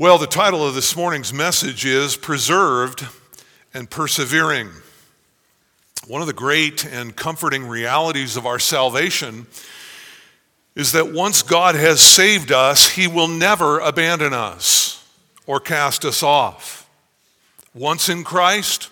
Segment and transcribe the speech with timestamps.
[0.00, 3.04] Well, the title of this morning's message is Preserved
[3.74, 4.68] and Persevering.
[6.06, 9.48] One of the great and comforting realities of our salvation
[10.76, 15.04] is that once God has saved us, He will never abandon us
[15.48, 16.88] or cast us off.
[17.74, 18.90] Once in Christ,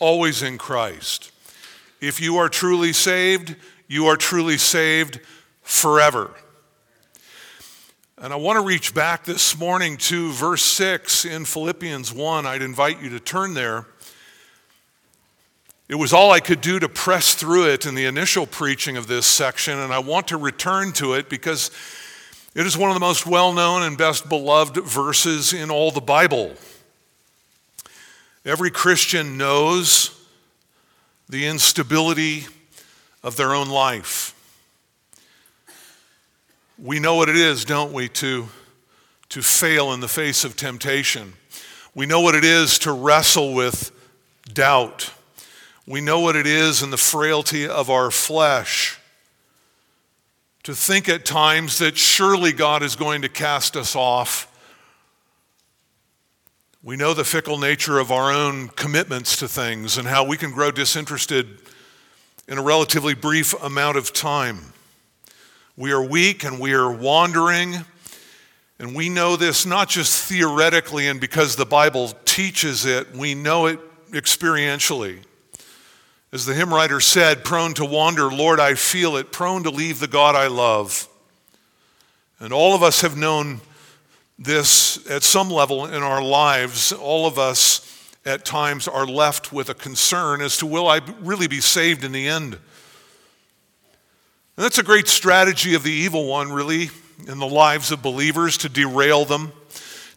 [0.00, 1.30] always in Christ.
[2.00, 3.54] If you are truly saved,
[3.86, 5.20] you are truly saved
[5.60, 6.30] forever.
[8.20, 12.46] And I want to reach back this morning to verse 6 in Philippians 1.
[12.46, 13.86] I'd invite you to turn there.
[15.88, 19.06] It was all I could do to press through it in the initial preaching of
[19.06, 21.70] this section, and I want to return to it because
[22.56, 26.00] it is one of the most well known and best beloved verses in all the
[26.00, 26.54] Bible.
[28.44, 30.10] Every Christian knows
[31.28, 32.46] the instability
[33.22, 34.34] of their own life.
[36.80, 38.48] We know what it is, don't we, to,
[39.30, 41.32] to fail in the face of temptation.
[41.92, 43.90] We know what it is to wrestle with
[44.52, 45.12] doubt.
[45.86, 48.98] We know what it is in the frailty of our flesh
[50.62, 54.46] to think at times that surely God is going to cast us off.
[56.82, 60.52] We know the fickle nature of our own commitments to things and how we can
[60.52, 61.62] grow disinterested
[62.46, 64.74] in a relatively brief amount of time.
[65.78, 67.84] We are weak and we are wandering.
[68.80, 73.66] And we know this not just theoretically and because the Bible teaches it, we know
[73.66, 73.78] it
[74.10, 75.20] experientially.
[76.32, 80.00] As the hymn writer said, prone to wander, Lord, I feel it, prone to leave
[80.00, 81.08] the God I love.
[82.40, 83.60] And all of us have known
[84.36, 86.92] this at some level in our lives.
[86.92, 91.46] All of us at times are left with a concern as to will I really
[91.46, 92.58] be saved in the end?
[94.58, 96.90] And that's a great strategy of the evil one, really,
[97.28, 99.52] in the lives of believers to derail them,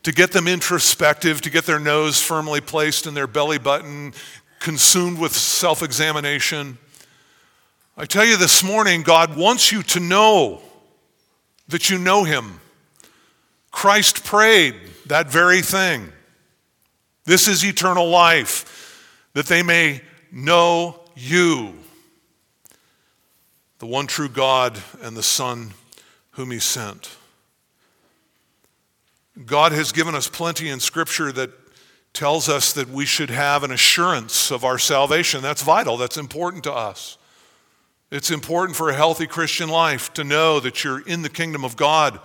[0.02, 4.16] to get them introspective, to get their nose firmly placed in their belly button,
[4.60, 6.80] consumed with self examination.
[7.96, 10.64] I tell you this morning, God wants you to know
[11.68, 12.62] that you know Him.
[13.70, 14.74] Christ prayed
[15.06, 16.12] that very thing.
[17.26, 20.02] This is eternal life, that they may
[20.32, 21.76] know you
[23.82, 25.72] the one true God and the Son
[26.34, 27.18] whom He sent.
[29.44, 31.50] God has given us plenty in Scripture that
[32.14, 35.42] tells us that we should have an assurance of our salvation.
[35.42, 37.18] That's vital, that's important to us.
[38.12, 41.76] It's important for a healthy Christian life to know that you're in the kingdom of
[41.76, 42.20] God,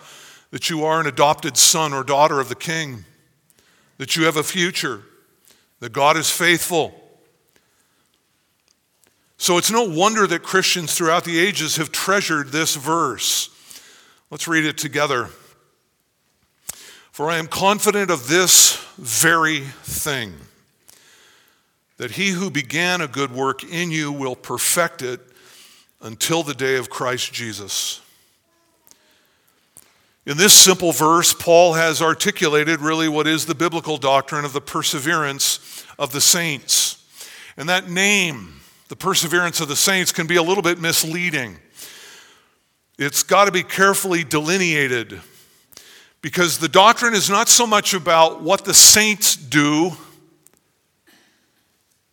[0.51, 3.07] that you are an adopted son or daughter of the King,
[3.97, 5.01] that you have a future,
[5.81, 7.06] that God is faithful
[9.39, 13.51] so it's no wonder that Christians throughout the ages have treasured this verse.
[14.31, 15.29] Let's read it together.
[17.13, 20.35] For I am confident of this very thing
[21.97, 25.21] that he who began a good work in you will perfect it
[26.03, 28.03] until the day of Christ Jesus.
[30.27, 34.61] In this simple verse, Paul has articulated really what is the biblical doctrine of the
[34.61, 37.03] perseverance of the saints.
[37.57, 38.56] And that name,
[38.89, 41.59] the perseverance of the saints can be a little bit misleading.
[42.99, 45.21] It's got to be carefully delineated
[46.23, 49.93] because the doctrine is not so much about what the saints do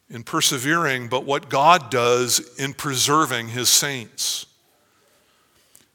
[0.09, 4.45] in persevering, but what God does in preserving his saints.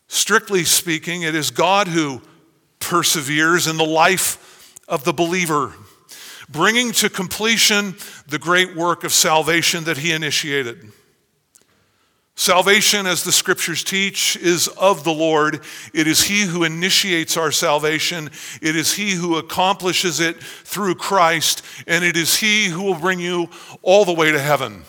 [0.09, 2.23] Strictly speaking, it is God who
[2.81, 5.75] perseveres in the life of the believer
[6.49, 7.95] bringing to completion
[8.29, 10.93] the great work of salvation that he initiated.
[12.39, 15.61] Salvation, as the scriptures teach, is of the Lord.
[15.93, 18.31] It is He who initiates our salvation.
[18.63, 23.19] It is He who accomplishes it through Christ, and it is He who will bring
[23.19, 23.49] you
[23.83, 24.85] all the way to heaven.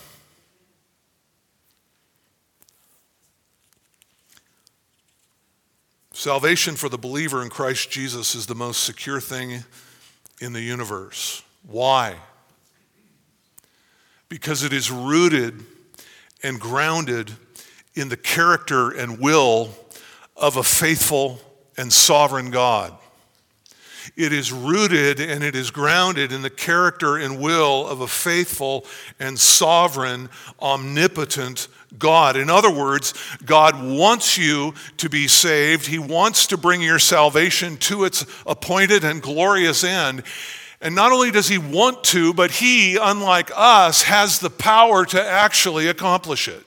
[6.12, 9.64] Salvation for the believer in Christ Jesus is the most secure thing
[10.40, 11.42] in the universe.
[11.66, 12.16] Why?
[14.28, 15.64] Because it is rooted
[16.42, 17.32] and grounded
[17.94, 19.70] in the character and will
[20.36, 21.40] of a faithful
[21.76, 22.96] and sovereign God.
[24.16, 28.84] It is rooted and it is grounded in the character and will of a faithful
[29.18, 30.28] and sovereign,
[30.60, 31.68] omnipotent
[31.98, 32.36] God.
[32.36, 33.14] In other words,
[33.44, 35.86] God wants you to be saved.
[35.86, 40.22] He wants to bring your salvation to its appointed and glorious end.
[40.80, 45.22] And not only does he want to, but he, unlike us, has the power to
[45.22, 46.64] actually accomplish it.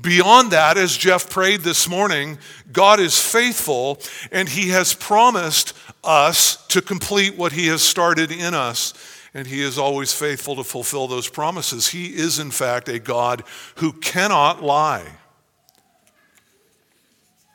[0.00, 2.38] Beyond that, as Jeff prayed this morning,
[2.70, 3.98] God is faithful
[4.30, 5.72] and He has promised
[6.04, 8.94] us to complete what He has started in us.
[9.34, 11.88] And He is always faithful to fulfill those promises.
[11.88, 13.42] He is, in fact, a God
[13.76, 15.06] who cannot lie.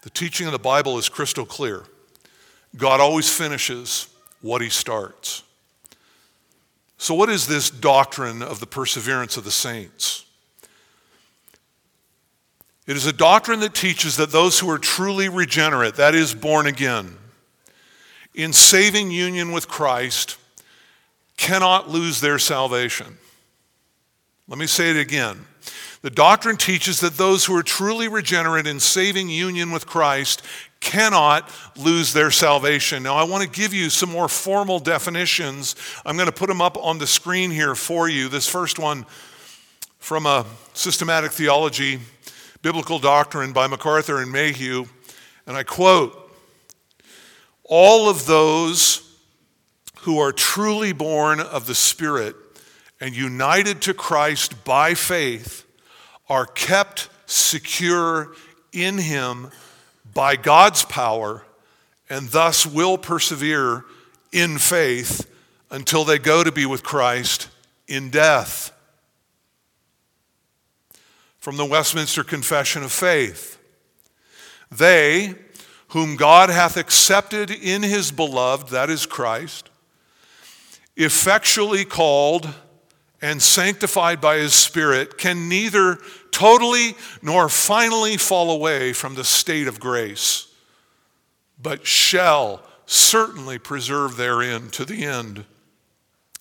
[0.01, 1.83] The teaching of the Bible is crystal clear.
[2.75, 4.07] God always finishes
[4.41, 5.43] what He starts.
[6.97, 10.25] So, what is this doctrine of the perseverance of the saints?
[12.85, 16.67] It is a doctrine that teaches that those who are truly regenerate, that is, born
[16.67, 17.17] again,
[18.35, 20.37] in saving union with Christ,
[21.37, 23.17] cannot lose their salvation.
[24.47, 25.45] Let me say it again.
[26.01, 30.41] The doctrine teaches that those who are truly regenerate in saving union with Christ
[30.83, 33.01] cannot lose their salvation.
[33.01, 35.75] Now, I want to give you some more formal definitions.
[36.05, 38.27] I'm going to put them up on the screen here for you.
[38.27, 39.05] This first one
[39.97, 41.99] from a systematic theology
[42.61, 44.85] Biblical Doctrine by MacArthur and Mayhew.
[45.47, 46.31] and I quote
[47.63, 49.09] All of those
[50.01, 52.35] who are truly born of the Spirit
[52.99, 55.65] and united to Christ by faith
[56.27, 58.33] are kept secure
[58.73, 59.49] in Him
[60.13, 61.43] by God's power
[62.09, 63.85] and thus will persevere
[64.31, 65.29] in faith
[65.71, 67.49] until they go to be with Christ
[67.87, 68.71] in death
[71.39, 73.59] from the Westminster Confession of Faith.
[74.71, 75.35] They,
[75.89, 79.69] whom God hath accepted in his beloved, that is Christ,
[80.95, 82.49] effectually called
[83.21, 85.97] and sanctified by his Spirit, can neither
[86.33, 90.47] totally nor finally fall away from the state of grace,
[91.61, 95.45] but shall certainly preserve therein to the end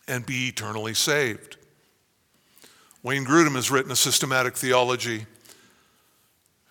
[0.09, 1.57] and be eternally saved.
[3.03, 5.27] Wayne Grudem has written a systematic theology,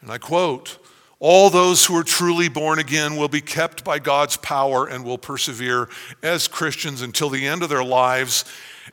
[0.01, 0.77] and I quote
[1.19, 5.17] All those who are truly born again will be kept by God's power and will
[5.17, 5.89] persevere
[6.23, 8.45] as Christians until the end of their lives,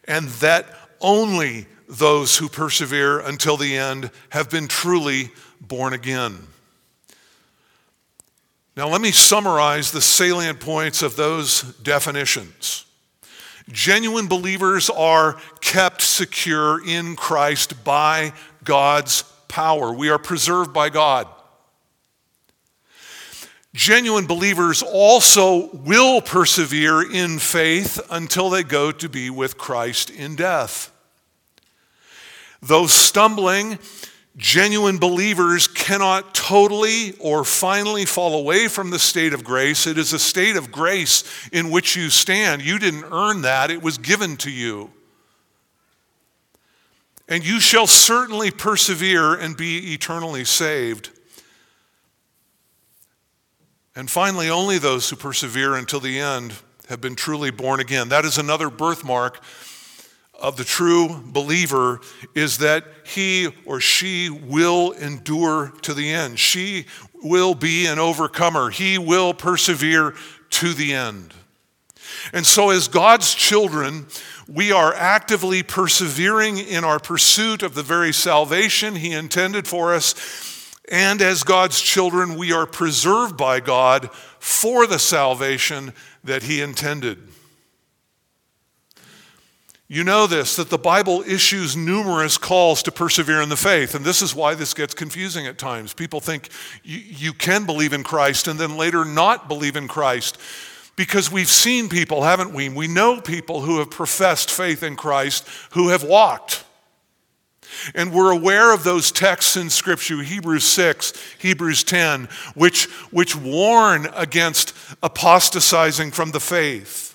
[0.07, 0.67] and that
[1.01, 5.31] only those who persevere until the end have been truly
[5.61, 6.38] born again.
[8.76, 12.85] Now, let me summarize the salient points of those definitions.
[13.70, 18.32] Genuine believers are kept secure in Christ by
[18.64, 19.93] God's power.
[19.93, 21.26] We are preserved by God.
[23.75, 30.37] Genuine believers also will persevere in faith until they go to be with Christ in
[30.37, 30.91] death.
[32.60, 33.78] Though stumbling
[34.38, 39.84] Genuine believers cannot totally or finally fall away from the state of grace.
[39.84, 42.62] It is a state of grace in which you stand.
[42.62, 44.93] You didn't earn that, it was given to you.
[47.28, 51.10] And you shall certainly persevere and be eternally saved.
[53.96, 56.55] And finally, only those who persevere until the end
[56.88, 58.08] have been truly born again.
[58.10, 59.43] That is another birthmark
[60.38, 62.00] of the true believer
[62.35, 66.38] is that he or she will endure to the end.
[66.38, 66.87] She
[67.23, 68.70] will be an overcomer.
[68.70, 70.14] He will persevere
[70.50, 71.35] to the end.
[72.32, 74.06] And so, as God's children,
[74.46, 80.14] we are actively persevering in our pursuit of the very salvation He intended for us.
[80.91, 85.93] And as God's children, we are preserved by God for the salvation
[86.24, 87.28] that He intended.
[89.91, 93.95] You know this, that the Bible issues numerous calls to persevere in the faith.
[93.95, 95.95] And this is why this gets confusing at times.
[95.95, 96.51] People think
[96.85, 100.37] you, can believe in Christ and then later not believe in Christ.
[100.95, 102.69] Because we've seen people, haven't we?
[102.69, 106.65] We know people who have professed faith in Christ who have walked.
[107.95, 114.07] And we're aware of those texts in Scripture, Hebrews 6, Hebrews 10, which, which warn
[114.15, 117.07] against apostatizing from the faith.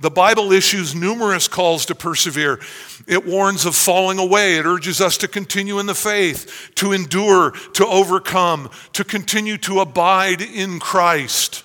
[0.00, 2.58] The Bible issues numerous calls to persevere.
[3.06, 4.56] It warns of falling away.
[4.56, 9.80] It urges us to continue in the faith, to endure, to overcome, to continue to
[9.80, 11.64] abide in Christ.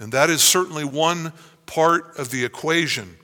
[0.00, 1.32] And that is certainly one
[1.66, 3.16] part of the equation.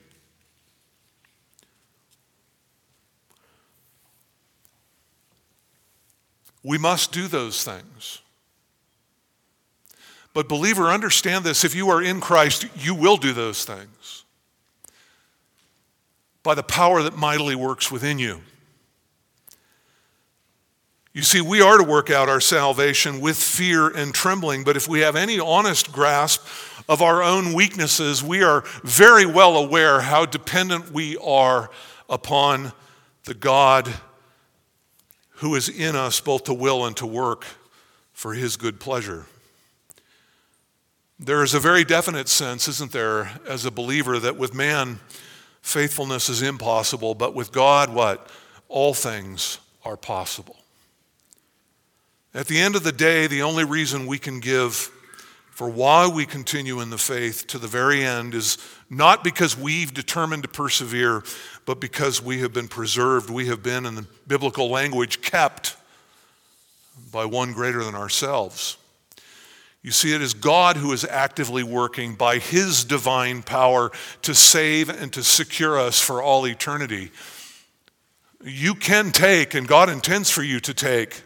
[6.63, 8.21] We must do those things.
[10.33, 14.23] But, believer, understand this if you are in Christ, you will do those things
[16.43, 18.41] by the power that mightily works within you.
[21.13, 24.87] You see, we are to work out our salvation with fear and trembling, but if
[24.87, 26.47] we have any honest grasp
[26.87, 31.69] of our own weaknesses, we are very well aware how dependent we are
[32.09, 32.71] upon
[33.25, 33.93] the God
[35.35, 37.45] who is in us both to will and to work
[38.13, 39.25] for his good pleasure.
[41.23, 44.99] There is a very definite sense, isn't there, as a believer, that with man,
[45.61, 48.27] faithfulness is impossible, but with God, what?
[48.69, 50.57] All things are possible.
[52.33, 54.89] At the end of the day, the only reason we can give
[55.51, 58.57] for why we continue in the faith to the very end is
[58.89, 61.23] not because we've determined to persevere,
[61.67, 63.29] but because we have been preserved.
[63.29, 65.77] We have been, in the biblical language, kept
[67.11, 68.77] by one greater than ourselves.
[69.83, 74.89] You see, it is God who is actively working by his divine power to save
[74.89, 77.11] and to secure us for all eternity.
[78.43, 81.23] You can take, and God intends for you to take,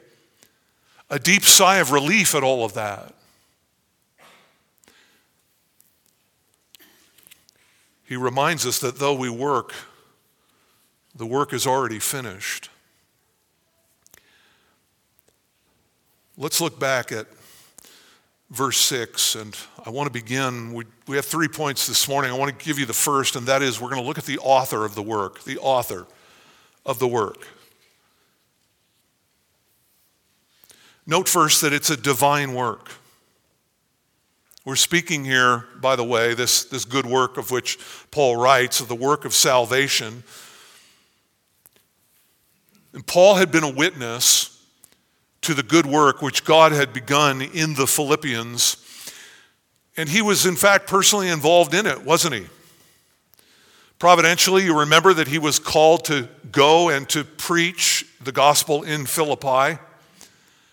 [1.10, 3.14] a deep sigh of relief at all of that.
[8.06, 9.74] He reminds us that though we work,
[11.16, 12.70] the work is already finished.
[16.38, 17.28] Let's look back at
[18.56, 20.74] verse 6, and I want to begin.
[20.74, 22.32] We, we have three points this morning.
[22.32, 24.24] I want to give you the first, and that is we're going to look at
[24.24, 26.08] the author of the work, the author
[26.86, 27.46] of the work.
[31.06, 32.92] Note first that it's a divine work.
[34.64, 37.78] We're speaking here, by the way, this, this good work of which
[38.10, 40.24] Paul writes, of the work of salvation.
[42.94, 44.55] And Paul had been a witness
[45.46, 48.78] to the good work which God had begun in the Philippians.
[49.96, 52.48] And he was, in fact, personally involved in it, wasn't he?
[54.00, 59.06] Providentially, you remember that he was called to go and to preach the gospel in
[59.06, 59.80] Philippi.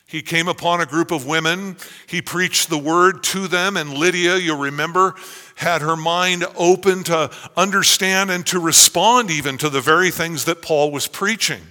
[0.07, 1.76] He came upon a group of women.
[2.07, 5.14] He preached the word to them, and Lydia, you'll remember,
[5.55, 10.62] had her mind open to understand and to respond even to the very things that
[10.62, 11.62] Paul was preaching.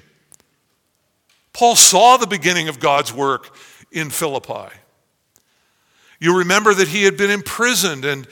[1.53, 3.53] Paul saw the beginning of God's work
[3.91, 4.73] in Philippi.
[6.19, 8.27] You remember that he had been imprisoned and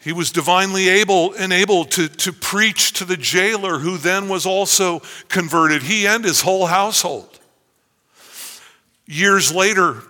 [0.00, 5.02] he was divinely able enabled to, to preach to the jailer who then was also
[5.28, 7.38] converted, he and his whole household.
[9.06, 10.02] Years later,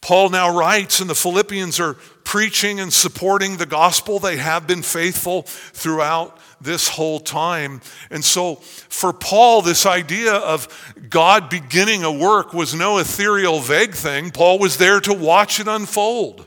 [0.00, 1.94] Paul now writes, and the Philippians are
[2.24, 4.18] preaching and supporting the gospel.
[4.18, 7.80] They have been faithful throughout this whole time.
[8.10, 10.68] And so, for Paul, this idea of
[11.08, 14.30] God beginning a work was no ethereal, vague thing.
[14.30, 16.46] Paul was there to watch it unfold.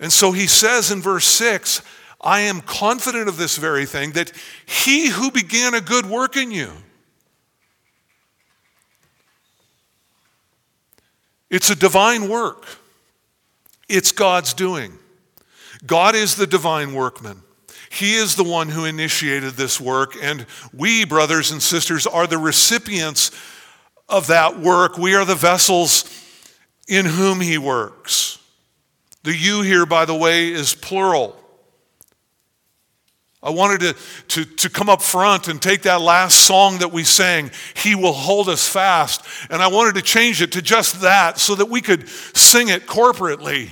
[0.00, 1.82] And so he says in verse 6
[2.20, 4.32] I am confident of this very thing, that
[4.66, 6.70] he who began a good work in you
[11.50, 12.66] It's a divine work,
[13.88, 14.98] it's God's doing.
[15.86, 17.42] God is the divine workman.
[17.90, 22.38] He is the one who initiated this work, and we, brothers and sisters, are the
[22.38, 23.30] recipients
[24.08, 24.98] of that work.
[24.98, 26.04] We are the vessels
[26.86, 28.38] in whom He works.
[29.22, 31.36] The you here, by the way, is plural.
[33.42, 33.96] I wanted to,
[34.28, 38.12] to, to come up front and take that last song that we sang, He Will
[38.12, 41.80] Hold Us Fast, and I wanted to change it to just that so that we
[41.80, 43.70] could sing it corporately.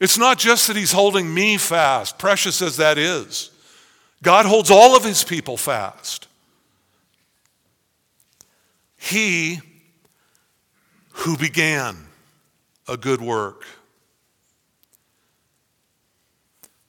[0.00, 3.50] It's not just that He's holding me fast, precious as that is.
[4.22, 6.26] God holds all of His people fast.
[8.96, 9.60] He
[11.10, 11.96] who began
[12.86, 13.64] a good work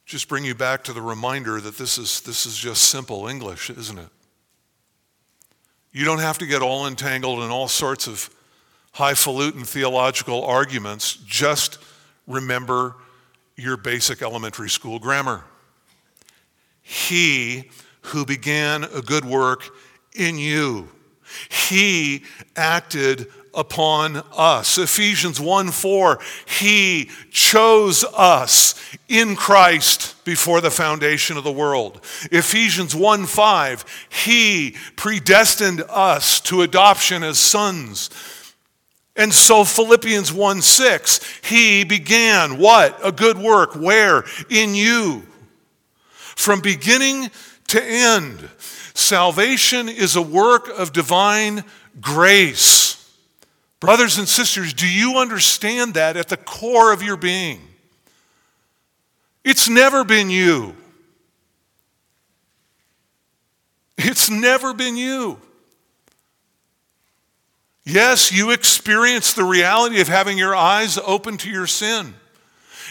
[0.10, 3.70] just bring you back to the reminder that this is, this is just simple English,
[3.70, 4.10] isn't it?
[5.92, 8.28] You don't have to get all entangled in all sorts of
[8.94, 11.14] highfalutin theological arguments.
[11.28, 11.78] Just
[12.30, 12.96] remember
[13.58, 15.44] your basic elementary school grammar.
[16.82, 17.70] He
[18.02, 19.70] who began a good work
[20.16, 20.88] in you,
[21.50, 22.24] he
[22.56, 24.78] acted upon us.
[24.78, 26.20] Ephesians 1 4,
[26.60, 28.76] He chose us
[29.08, 32.02] in Christ before the foundation of the world.
[32.32, 38.10] Ephesians 1 5, He predestined us to adoption as sons.
[39.20, 42.98] And so Philippians 1 6, He began what?
[43.06, 43.76] A good work.
[43.76, 44.24] Where?
[44.50, 45.28] In you.
[46.14, 47.30] From beginning
[47.68, 48.50] to end.
[48.94, 51.66] Salvation is a work of divine
[52.00, 53.14] grace.
[53.82, 57.60] Brothers and sisters, do you understand that at the core of your being?
[59.44, 60.78] It's never been you.
[63.98, 65.42] It's never been you.
[67.90, 72.14] Yes, you experienced the reality of having your eyes open to your sin.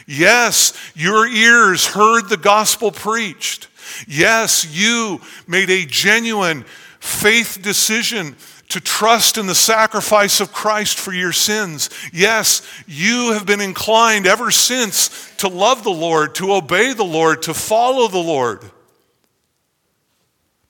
[0.06, 3.68] Yes, your ears heard the gospel preached.
[4.06, 6.64] Yes, you made a genuine
[6.98, 8.36] faith decision
[8.70, 11.90] to trust in the sacrifice of Christ for your sins.
[12.12, 17.42] Yes, you have been inclined ever since to love the Lord, to obey the Lord,
[17.42, 18.62] to follow the Lord.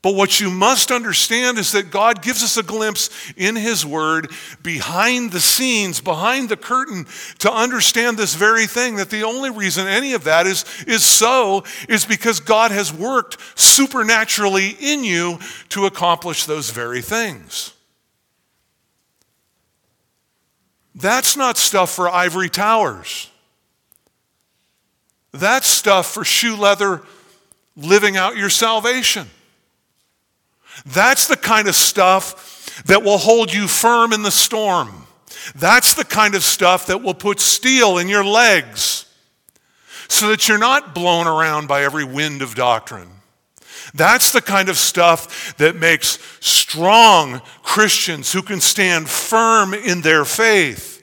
[0.01, 4.31] But what you must understand is that God gives us a glimpse in His Word
[4.63, 7.07] behind the scenes, behind the curtain,
[7.41, 8.97] to understand this very thing.
[8.97, 13.39] That the only reason any of that is, is so is because God has worked
[13.59, 15.41] supernaturally in you
[15.71, 17.73] to accomplish those very things.
[20.95, 23.31] That's not stuff for ivory towers.
[25.33, 27.03] That's stuff for shoe leather
[27.77, 29.29] living out your salvation.
[30.87, 35.07] That's the kind of stuff that will hold you firm in the storm.
[35.55, 39.07] That's the kind of stuff that will put steel in your legs
[40.09, 43.11] so that you're not blown around by every wind of doctrine.
[43.95, 50.25] That's the kind of stuff that makes strong Christians who can stand firm in their
[50.25, 50.98] faith.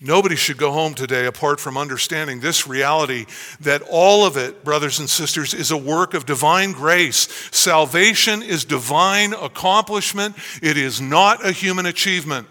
[0.00, 3.26] Nobody should go home today apart from understanding this reality
[3.60, 7.26] that all of it, brothers and sisters, is a work of divine grace.
[7.50, 12.46] Salvation is divine accomplishment, it is not a human achievement.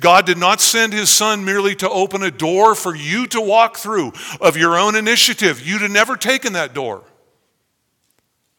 [0.00, 3.76] God did not send his son merely to open a door for you to walk
[3.76, 5.64] through of your own initiative.
[5.64, 7.04] You'd have never taken that door.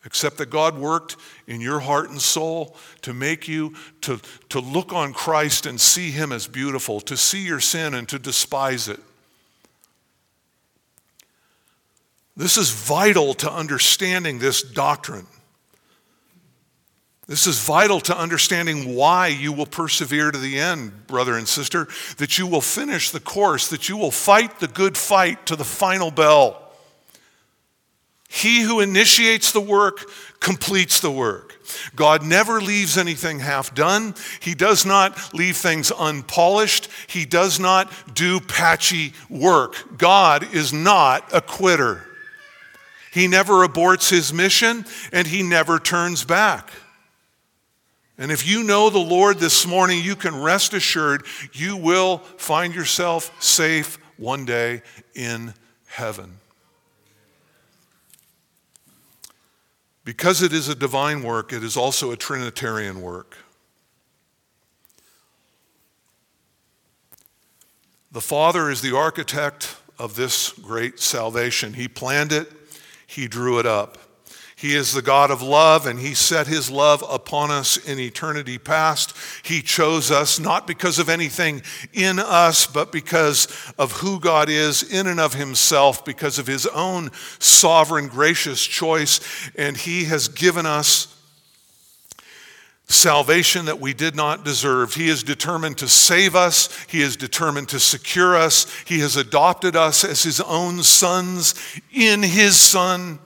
[0.08, 4.94] Except that God worked in your heart and soul to make you to, to look
[4.94, 9.02] on Christ and see him as beautiful, to see your sin and to despise it.
[12.38, 15.28] This is vital to understanding this doctrine.
[17.28, 21.90] This is vital to understanding why you will persevere to the end, brother and sister,
[22.18, 25.66] that you will finish the course, that you will fight the good fight to the
[25.66, 26.67] final bell.
[28.27, 31.55] He who initiates the work completes the work.
[31.96, 34.15] God never leaves anything half done.
[34.41, 36.89] He does not leave things unpolished.
[37.07, 39.98] He does not do patchy work.
[39.98, 42.03] God is not a quitter.
[43.13, 46.70] He never aborts his mission and he never turns back.
[48.18, 52.75] And if you know the Lord this morning, you can rest assured you will find
[52.75, 54.81] yourself safe one day
[55.16, 55.53] in
[55.85, 56.40] heaven.
[60.07, 63.35] Because it is a divine work, it is also a Trinitarian work.
[68.13, 71.74] The Father is the architect of this great salvation.
[71.74, 72.50] He planned it,
[73.05, 73.98] He drew it up.
[74.57, 78.57] He is the God of love, and He set His love upon us in eternity
[78.57, 79.15] past.
[79.43, 81.61] He chose us not because of anything
[81.93, 86.65] in us, but because of who God is in and of Himself, because of His
[86.65, 89.20] own sovereign, gracious choice.
[89.55, 91.15] And He has given us
[92.87, 94.96] salvation that we did not deserve.
[94.96, 99.75] He is determined to save us, He is determined to secure us, He has adopted
[99.75, 101.53] us as His own sons
[101.93, 103.20] in His Son.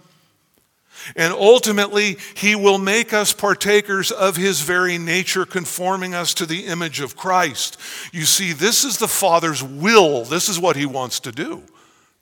[1.15, 6.65] And ultimately, he will make us partakers of his very nature, conforming us to the
[6.65, 7.77] image of Christ.
[8.11, 10.23] You see, this is the Father's will.
[10.23, 11.63] This is what he wants to do.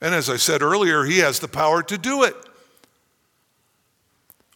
[0.00, 2.34] And as I said earlier, he has the power to do it.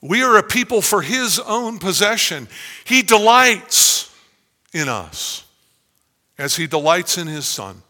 [0.01, 2.49] We are a people for his own possession.
[2.85, 4.15] He delights
[4.75, 5.45] in us
[6.37, 7.84] as he delights in his Son.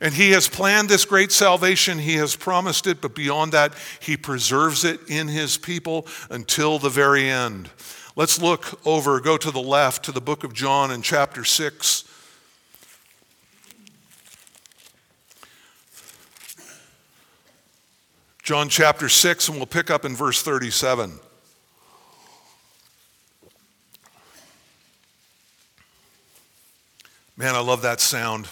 [0.00, 1.98] And he has planned this great salvation.
[1.98, 6.90] He has promised it, but beyond that, he preserves it in his people until the
[6.90, 7.70] very end.
[8.14, 12.04] Let's look over, go to the left to the book of John in chapter 6.
[18.42, 21.18] John chapter 6, and we'll pick up in verse 37.
[27.36, 28.46] Man, I love that sound.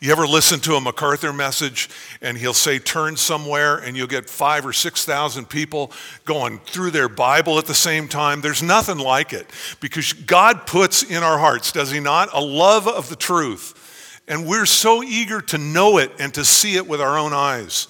[0.00, 1.90] You ever listen to a MacArthur message
[2.22, 5.90] and he'll say, turn somewhere, and you'll get five or 6,000 people
[6.24, 8.40] going through their Bible at the same time?
[8.40, 12.86] There's nothing like it because God puts in our hearts, does He not, a love
[12.86, 14.22] of the truth.
[14.28, 17.88] And we're so eager to know it and to see it with our own eyes.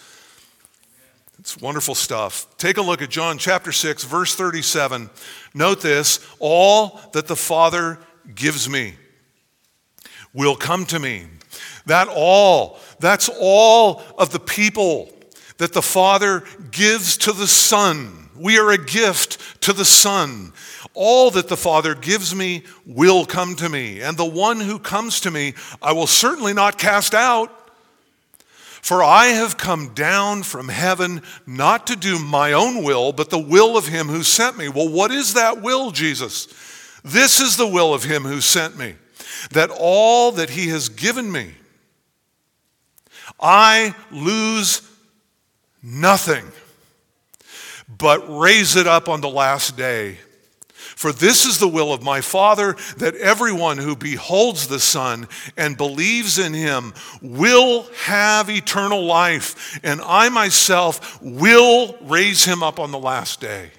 [1.39, 2.47] It's wonderful stuff.
[2.57, 5.11] Take a look at John chapter 6, verse 37.
[5.53, 7.99] Note this all that the Father
[8.35, 8.95] gives me
[10.33, 11.27] will come to me.
[11.89, 15.11] That all, that's all of the people
[15.57, 18.29] that the Father gives to the Son.
[18.37, 20.53] We are a gift to the Son.
[20.93, 25.21] All that the Father gives me will come to me, and the one who comes
[25.21, 27.55] to me I will certainly not cast out.
[28.83, 33.39] For I have come down from heaven not to do my own will, but the
[33.39, 34.69] will of him who sent me.
[34.69, 36.47] Well, what is that will, Jesus?
[37.03, 38.95] This is the will of him who sent me,
[39.53, 41.55] that all that he has given me,
[43.41, 44.83] I lose
[45.83, 46.45] nothing,
[47.89, 50.19] but raise it up on the last day.
[50.99, 55.77] For this is the will of my Father, that everyone who beholds the Son and
[55.77, 62.91] believes in him will have eternal life, and I myself will raise him up on
[62.91, 63.71] the last day.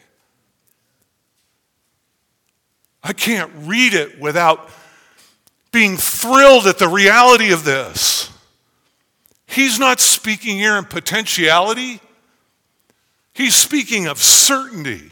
[3.04, 4.70] I can't read it without
[5.74, 8.32] being thrilled at the reality of this.
[9.50, 12.00] He's not speaking here in potentiality,
[13.34, 15.12] he's speaking of certainty.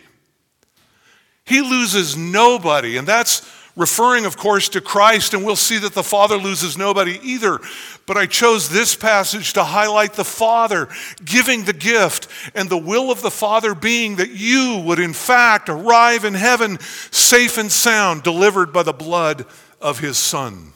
[1.43, 2.97] He loses nobody.
[2.97, 7.19] And that's referring, of course, to Christ, and we'll see that the Father loses nobody
[7.23, 7.60] either.
[8.06, 10.89] But I chose this passage to highlight the Father
[11.23, 15.69] giving the gift and the will of the Father being that you would, in fact,
[15.69, 16.80] arrive in heaven
[17.12, 19.45] safe and sound, delivered by the blood
[19.80, 20.73] of His Son.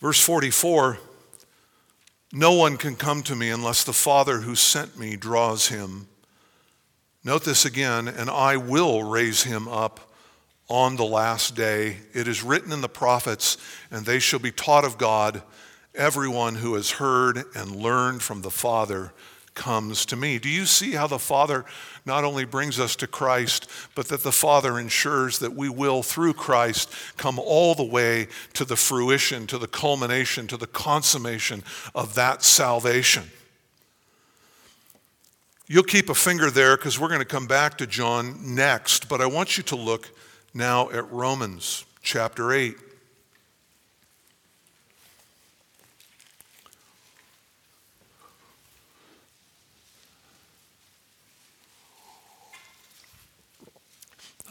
[0.00, 0.98] Verse 44
[2.32, 6.08] No one can come to me unless the Father who sent me draws him.
[7.24, 10.12] Note this again, and I will raise him up
[10.68, 11.96] on the last day.
[12.14, 13.56] It is written in the prophets,
[13.90, 15.42] and they shall be taught of God.
[15.94, 19.12] Everyone who has heard and learned from the Father
[19.58, 20.38] comes to me.
[20.38, 21.66] Do you see how the Father
[22.06, 26.34] not only brings us to Christ, but that the Father ensures that we will, through
[26.34, 31.62] Christ, come all the way to the fruition, to the culmination, to the consummation
[31.94, 33.24] of that salvation?
[35.66, 39.20] You'll keep a finger there because we're going to come back to John next, but
[39.20, 40.08] I want you to look
[40.54, 42.74] now at Romans chapter 8.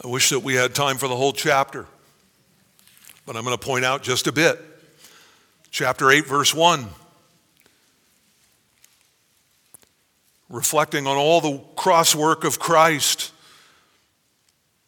[0.04, 1.86] I wish that we had time for the whole chapter,
[3.26, 4.60] but I'm going to point out just a bit.
[5.72, 6.88] Chapter 8, verse 1.
[10.50, 13.34] reflecting on all the cross work of Christ.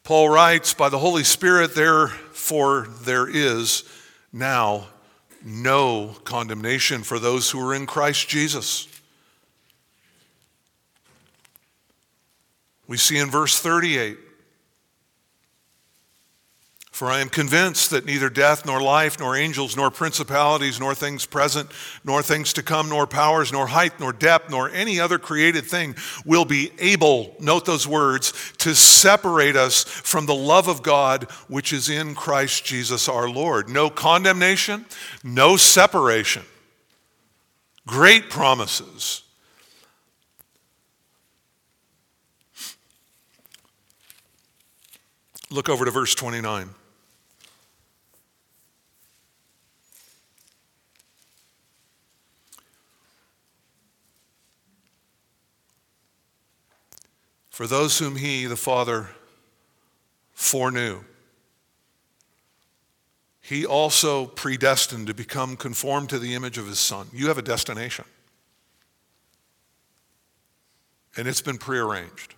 [0.04, 3.84] Paul writes, By the Holy Spirit, therefore, there is
[4.32, 4.88] now
[5.44, 8.88] no condemnation for those who are in Christ Jesus.
[12.88, 14.18] We see in verse 38
[17.00, 21.26] for I am convinced that neither death, nor life, nor angels, nor principalities, nor things
[21.26, 21.72] present,
[22.04, 25.96] nor things to come, nor powers, nor height, nor depth, nor any other created thing
[26.26, 31.72] will be able, note those words, to separate us from the love of God which
[31.72, 33.70] is in Christ Jesus our Lord.
[33.70, 34.86] No condemnation,
[35.24, 36.44] no separation.
[37.88, 39.24] Great promises.
[45.50, 46.72] Look over to verse 29.
[57.60, 59.10] For those whom he, the Father,
[60.32, 61.02] foreknew,
[63.42, 67.10] he also predestined to become conformed to the image of his Son.
[67.12, 68.06] You have a destination,
[71.18, 72.34] and it's been prearranged.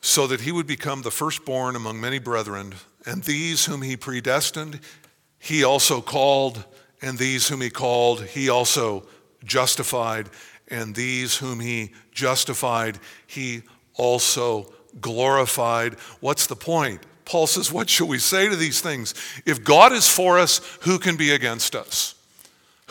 [0.00, 4.80] So that he would become the firstborn among many brethren, and these whom he predestined,
[5.38, 6.64] he also called
[7.02, 9.06] and these whom he called, he also
[9.44, 10.30] justified.
[10.68, 13.62] And these whom he justified, he
[13.94, 15.94] also glorified.
[16.20, 17.00] What's the point?
[17.24, 19.14] Paul says, What shall we say to these things?
[19.44, 22.14] If God is for us, who can be against us?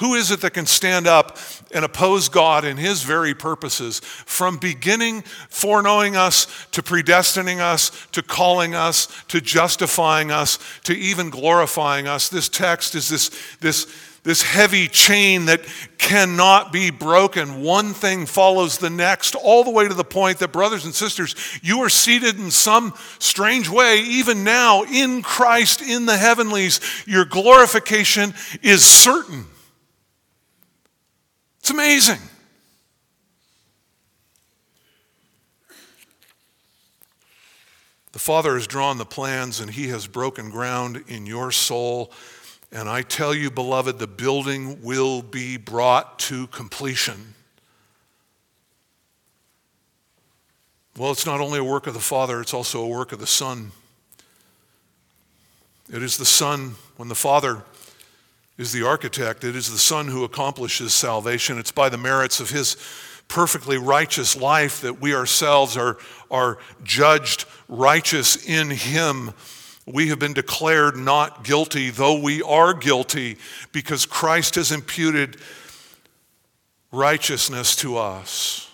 [0.01, 1.37] Who is it that can stand up
[1.71, 8.23] and oppose God in His very purposes from beginning foreknowing us to predestining us to
[8.23, 12.29] calling us to justifying us to even glorifying us?
[12.29, 13.85] This text is this, this,
[14.23, 15.61] this heavy chain that
[15.99, 17.61] cannot be broken.
[17.61, 21.35] One thing follows the next, all the way to the point that, brothers and sisters,
[21.61, 26.79] you are seated in some strange way, even now, in Christ in the heavenlies.
[27.05, 28.33] Your glorification
[28.63, 29.45] is certain.
[31.62, 32.19] It's amazing.
[38.13, 42.12] The Father has drawn the plans and He has broken ground in your soul.
[42.71, 47.36] And I tell you, beloved, the building will be brought to completion.
[50.97, 53.28] Well, it's not only a work of the Father, it's also a work of the
[53.28, 53.71] Son.
[55.91, 57.63] It is the Son, when the Father
[58.62, 61.58] is the architect, it is the Son who accomplishes salvation.
[61.58, 62.78] It's by the merits of His
[63.28, 65.97] perfectly righteous life that we ourselves are,
[66.30, 69.32] are judged righteous in Him.
[69.88, 73.38] We have been declared not guilty, though we are guilty,
[73.71, 75.38] because Christ has imputed
[76.91, 78.70] righteousness to us.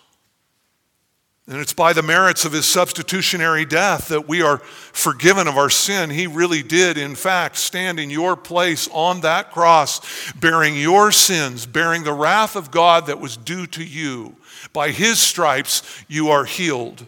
[1.50, 5.70] And it's by the merits of his substitutionary death that we are forgiven of our
[5.70, 6.10] sin.
[6.10, 11.66] He really did, in fact, stand in your place on that cross, bearing your sins,
[11.66, 14.36] bearing the wrath of God that was due to you.
[14.74, 17.08] By his stripes, you are healed.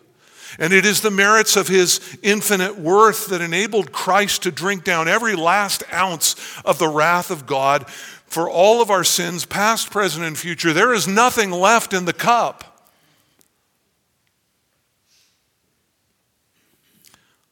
[0.58, 5.10] And it is the merits of his infinite worth that enabled Christ to drink down
[5.10, 10.26] every last ounce of the wrath of God for all of our sins, past, present,
[10.26, 10.72] and future.
[10.72, 12.69] There is nothing left in the cup.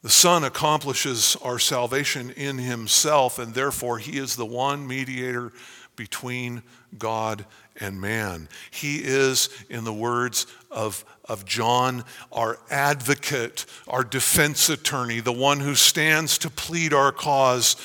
[0.08, 5.52] The Son accomplishes our salvation in Himself, and therefore He is the one mediator
[5.98, 6.64] between
[6.98, 8.48] God and man.
[8.72, 15.60] He is, in the words of, of John, our advocate, our defense attorney, the one
[15.60, 17.76] who stands to plead our cause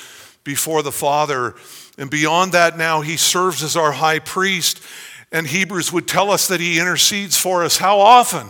[0.45, 1.57] before the Father.
[1.99, 4.81] And beyond that, now He serves as our high priest.
[5.33, 8.47] And Hebrews would tell us that He intercedes for us how often?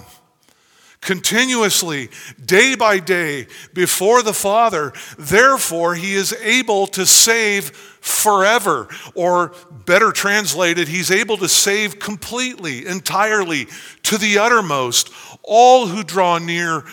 [1.02, 2.08] Continuously,
[2.42, 4.94] day by day, before the Father.
[5.18, 8.88] Therefore, he is able to save forever.
[9.14, 9.52] Or,
[9.84, 13.66] better translated, he's able to save completely, entirely,
[14.04, 15.12] to the uttermost,
[15.42, 16.84] all who draw near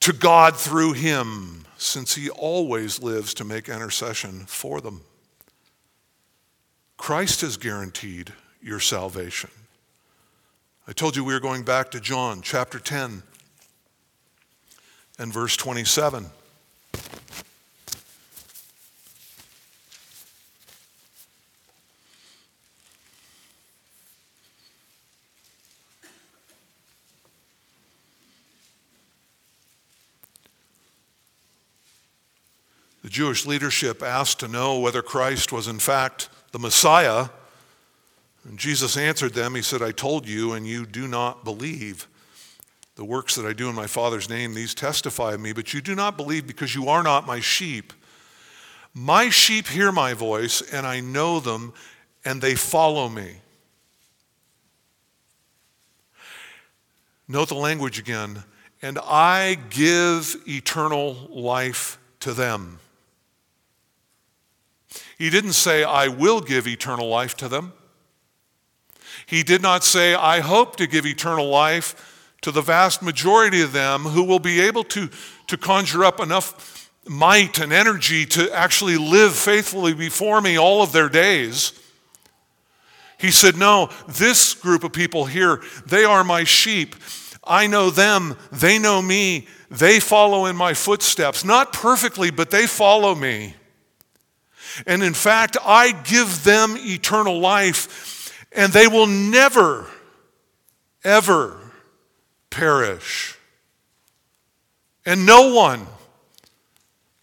[0.00, 5.02] to God through him, since he always lives to make intercession for them.
[6.96, 9.50] Christ has guaranteed your salvation.
[10.86, 13.22] I told you we were going back to John chapter 10
[15.18, 16.26] and verse 27.
[33.02, 37.30] The Jewish leadership asked to know whether Christ was in fact the Messiah.
[38.44, 42.08] And Jesus answered them, He said, I told you, and you do not believe.
[42.96, 45.80] The works that I do in my Father's name, these testify of me, but you
[45.80, 47.92] do not believe because you are not my sheep.
[48.92, 51.72] My sheep hear my voice, and I know them,
[52.24, 53.36] and they follow me.
[57.26, 58.44] Note the language again.
[58.82, 62.78] And I give eternal life to them.
[65.18, 67.72] He didn't say, I will give eternal life to them.
[69.26, 73.72] He did not say, I hope to give eternal life to the vast majority of
[73.72, 75.08] them who will be able to,
[75.46, 80.92] to conjure up enough might and energy to actually live faithfully before me all of
[80.92, 81.78] their days.
[83.18, 86.94] He said, No, this group of people here, they are my sheep.
[87.42, 91.44] I know them, they know me, they follow in my footsteps.
[91.44, 93.54] Not perfectly, but they follow me.
[94.86, 98.13] And in fact, I give them eternal life
[98.54, 99.86] and they will never,
[101.02, 101.58] ever
[102.50, 103.36] perish.
[105.04, 105.86] And no one,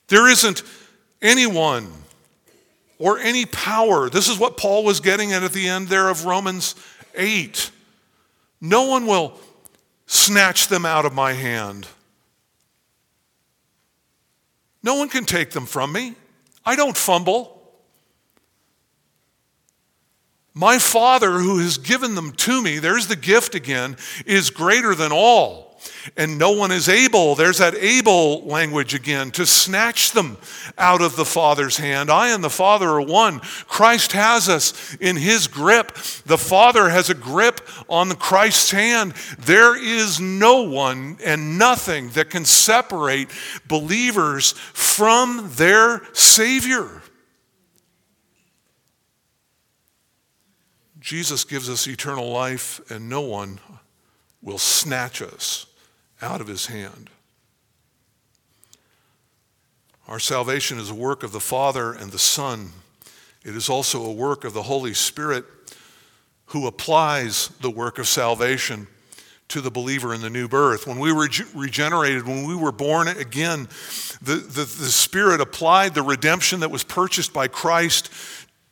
[0.08, 0.63] there isn't
[1.22, 1.88] anyone
[3.00, 4.10] or any power.
[4.10, 6.76] This is what Paul was getting at at the end there of Romans
[7.15, 7.72] 8.
[8.60, 9.39] No one will
[10.06, 11.88] snatch them out of my hand.
[14.84, 16.15] No one can take them from me.
[16.65, 17.61] I don't fumble.
[20.54, 25.12] My Father, who has given them to me, there's the gift again, is greater than
[25.12, 25.72] all.
[26.16, 30.38] And no one is able, there's that able language again, to snatch them
[30.78, 32.12] out of the Father's hand.
[32.12, 33.40] I and the Father are one.
[33.40, 35.94] Christ has us in his grip.
[36.26, 39.14] The Father has a grip on Christ's hand.
[39.40, 43.30] There is no one and nothing that can separate
[43.68, 47.01] believers from their Savior.
[51.02, 53.60] Jesus gives us eternal life, and no one
[54.42, 55.66] will snatch us
[56.22, 57.10] out of his hand.
[60.08, 62.70] Our salvation is a work of the Father and the Son.
[63.44, 65.46] It is also a work of the Holy Spirit
[66.48, 68.88] who applies the work of salvation
[69.48, 70.86] to the believer in the new birth.
[70.86, 73.68] When we were regenerated, when we were born again,
[74.22, 78.12] the, the, the Spirit applied the redemption that was purchased by Christ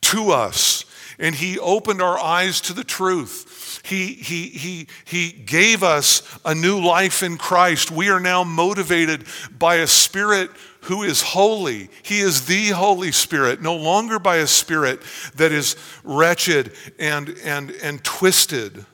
[0.02, 0.84] to us
[1.20, 3.82] and He opened our eyes to the truth.
[3.84, 7.90] He, he, he, he gave us a new life in Christ.
[7.90, 9.24] We are now motivated
[9.56, 10.50] by a spirit
[10.82, 11.90] who is holy.
[12.02, 15.00] He is the Holy Spirit, no longer by a spirit
[15.36, 18.86] that is wretched and, and, and twisted.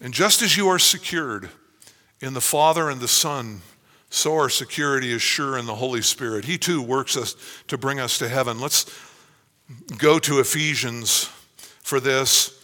[0.00, 1.50] And just as you are secured
[2.20, 3.60] in the Father and the Son,
[4.10, 6.44] so our security is sure in the Holy Spirit.
[6.44, 7.36] He too works us
[7.68, 8.58] to bring us to heaven.
[8.58, 8.86] Let's
[9.98, 11.24] go to Ephesians
[11.82, 12.58] for this.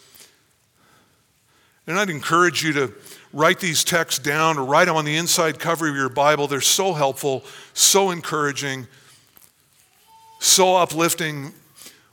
[1.87, 2.93] And I'd encourage you to
[3.31, 6.47] write these texts down or write them on the inside cover of your Bible.
[6.47, 8.87] They're so helpful, so encouraging,
[10.39, 11.53] so uplifting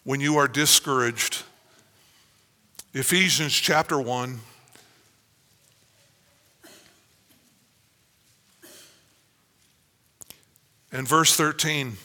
[0.04, 1.42] when you are discouraged.
[2.92, 4.40] Ephesians chapter 1.
[10.92, 11.96] And verse 13.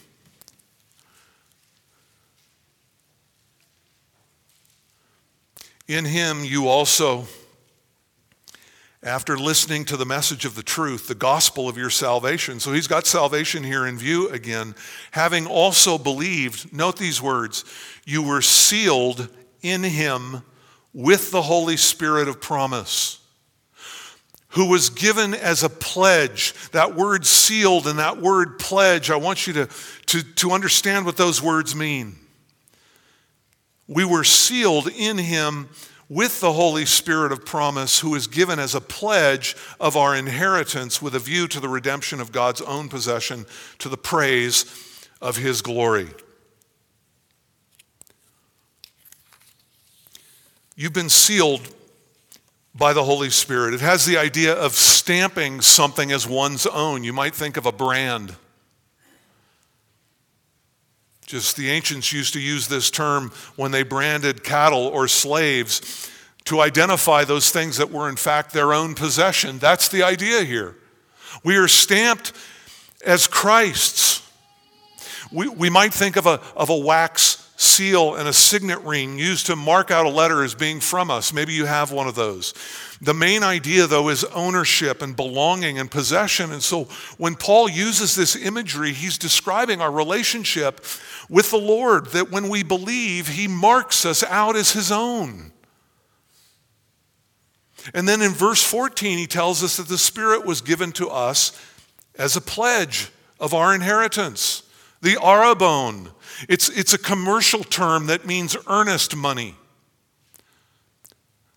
[5.86, 7.26] In him you also,
[9.02, 12.60] after listening to the message of the truth, the gospel of your salvation.
[12.60, 14.74] So he's got salvation here in view again.
[15.12, 17.64] Having also believed, note these words,
[18.04, 19.28] you were sealed
[19.62, 20.42] in him
[20.94, 23.17] with the Holy Spirit of promise
[24.50, 26.54] who was given as a pledge.
[26.70, 29.68] That word sealed and that word pledge, I want you to,
[30.06, 32.16] to, to understand what those words mean.
[33.86, 35.68] We were sealed in him
[36.08, 41.02] with the Holy Spirit of promise, who is given as a pledge of our inheritance
[41.02, 43.44] with a view to the redemption of God's own possession
[43.78, 44.64] to the praise
[45.20, 46.08] of his glory.
[50.76, 51.74] You've been sealed
[52.78, 53.74] by the Holy Spirit.
[53.74, 57.02] It has the idea of stamping something as one's own.
[57.02, 58.36] You might think of a brand.
[61.26, 66.08] Just the ancients used to use this term when they branded cattle or slaves
[66.44, 69.58] to identify those things that were in fact their own possession.
[69.58, 70.76] That's the idea here.
[71.44, 72.32] We are stamped
[73.04, 74.22] as Christ's.
[75.30, 79.46] We, we might think of a, of a wax seal and a signet ring used
[79.46, 81.32] to mark out a letter as being from us.
[81.32, 82.54] Maybe you have one of those.
[83.00, 86.52] The main idea, though, is ownership and belonging and possession.
[86.52, 86.84] And so
[87.18, 90.84] when Paul uses this imagery, he's describing our relationship
[91.28, 95.52] with the Lord, that when we believe, he marks us out as his own.
[97.92, 101.60] And then in verse 14, he tells us that the Spirit was given to us
[102.14, 104.62] as a pledge of our inheritance,
[105.00, 106.10] the arrabon
[106.46, 109.54] it's, it's a commercial term that means earnest money.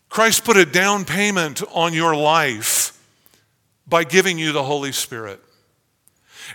[0.10, 2.98] Christ put a down payment on your life
[3.88, 5.40] by giving you the Holy Spirit.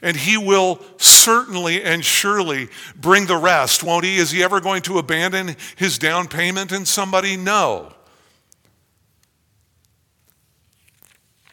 [0.02, 4.16] And He will certainly and surely bring the rest, won't He?
[4.16, 7.36] Is He ever going to abandon His down payment in somebody?
[7.36, 7.92] No.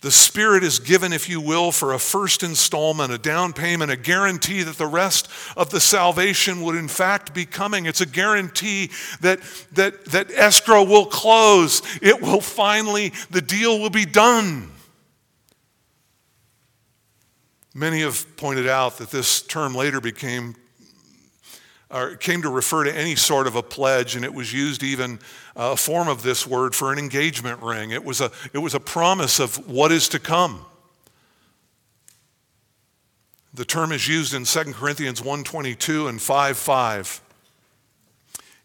[0.04, 3.96] The Spirit is given, if you will, for a first installment, a down payment, a
[3.96, 7.86] guarantee that the rest of the salvation would in fact be coming.
[7.86, 9.40] It's a guarantee that,
[9.72, 11.82] that, that escrow will close.
[12.02, 14.70] It will finally, the deal will be done.
[17.74, 20.56] Many have pointed out that this term later became
[21.94, 25.20] or came to refer to any sort of a pledge, and it was used even
[25.56, 27.92] uh, a form of this word for an engagement ring.
[27.92, 30.66] It was a, it was a promise of what is to come.
[33.54, 37.20] The term is used in 2 Corinthians 1.22 and 5.5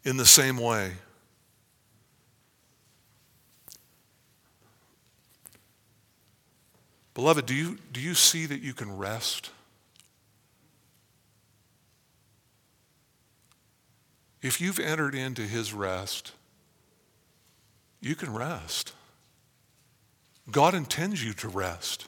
[0.05, 0.93] in the same way.
[7.13, 9.51] Beloved, do you, do you see that you can rest?
[14.41, 16.33] If you've entered into his rest,
[18.01, 18.93] you can rest.
[20.51, 22.07] God intends you to rest.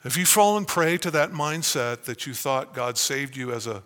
[0.00, 3.82] Have you fallen prey to that mindset that you thought God saved you as a,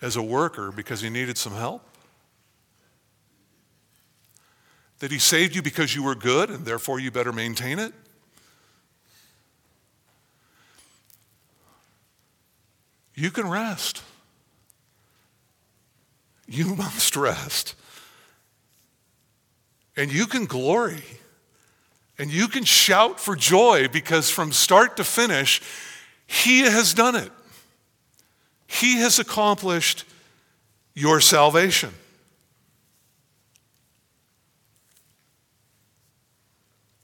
[0.00, 1.82] as a worker because he needed some help?
[5.00, 7.92] That he saved you because you were good and therefore you better maintain it?
[13.14, 14.02] You can rest.
[16.46, 17.74] You must rest.
[19.96, 21.02] And you can glory.
[22.18, 25.60] And you can shout for joy because from start to finish,
[26.26, 27.30] He has done it.
[28.66, 30.04] He has accomplished
[30.94, 31.90] your salvation.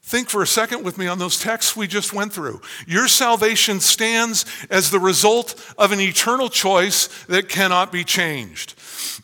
[0.03, 2.61] Think for a second with me on those texts we just went through.
[2.85, 8.75] Your salvation stands as the result of an eternal choice that cannot be changed.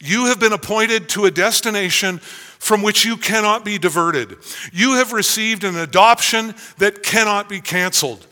[0.00, 4.36] You have been appointed to a destination from which you cannot be diverted.
[4.72, 8.26] You have received an adoption that cannot be canceled.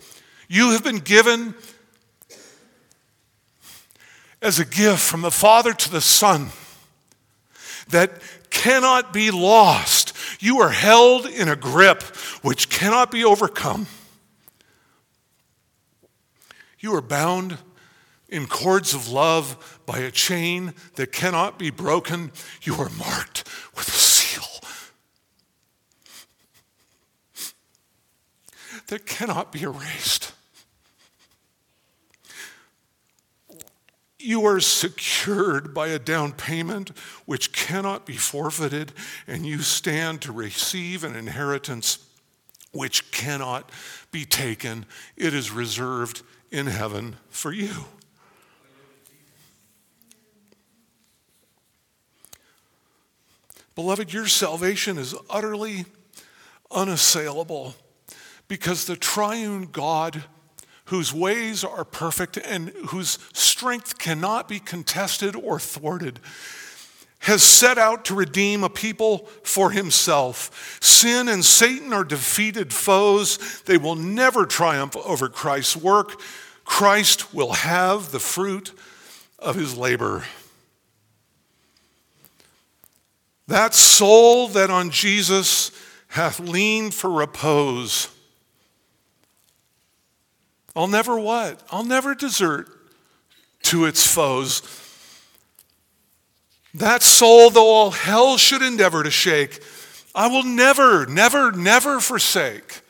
[0.49, 1.55] You have been given
[4.43, 6.49] as a gift from the Father to the Son
[7.89, 8.21] that
[8.51, 10.13] cannot be lost.
[10.41, 12.03] You are held in a grip
[12.43, 13.87] which cannot be overcome.
[16.79, 17.57] You are bound
[18.29, 22.33] in cords of love by a chain that cannot be broken.
[22.63, 23.45] You are marked
[23.77, 24.43] with a seal
[28.89, 30.33] that cannot be erased.
[34.19, 38.93] You are secured by a down payment which cannot be forfeited,
[39.27, 41.99] and you stand to receive an inheritance
[42.73, 43.71] which cannot
[44.11, 44.87] be taken.
[45.17, 47.85] It is reserved in heaven for you.
[53.75, 55.87] Beloved, your salvation is utterly
[56.71, 57.75] unassailable
[58.47, 60.25] because the triune God
[60.87, 66.21] whose ways are perfect and whose strength cannot be contested or thwarted,
[67.21, 70.79] has set out to redeem a people for himself.
[70.83, 73.63] Sin and Satan are defeated foes.
[73.63, 76.21] They will never triumph over Christ's work.
[76.65, 78.73] Christ will have the fruit
[79.39, 80.25] of his labor.
[83.47, 85.71] That soul that on Jesus
[86.09, 88.09] hath leaned for repose
[90.77, 91.63] I'll never what?
[91.71, 92.69] I'll never desert
[93.65, 94.63] to its foes.
[96.75, 99.63] That soul, though all hell should endeavor to shake,
[100.15, 102.81] I will never, never, never forsake.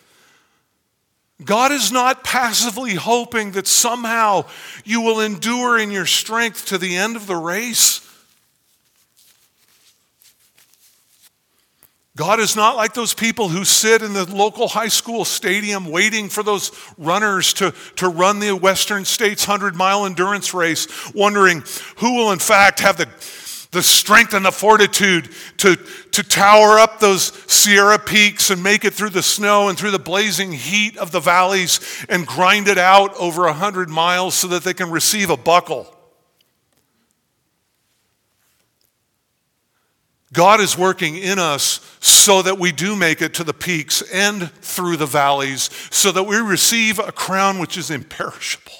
[1.44, 4.46] God is not passively hoping that somehow
[4.84, 8.00] you will endure in your strength to the end of the race.
[12.16, 16.28] God is not like those people who sit in the local high school stadium waiting
[16.28, 21.64] for those runners to, to run the Western States 100 mile endurance race, wondering
[21.96, 23.08] who will, in fact, have the,
[23.72, 25.74] the strength and the fortitude to,
[26.12, 29.98] to tower up those Sierra peaks and make it through the snow and through the
[29.98, 34.74] blazing heat of the valleys and grind it out over 100 miles so that they
[34.74, 35.93] can receive a buckle.
[40.34, 44.50] God is working in us so that we do make it to the peaks and
[44.50, 48.72] through the valleys, so that we receive a crown which is imperishable.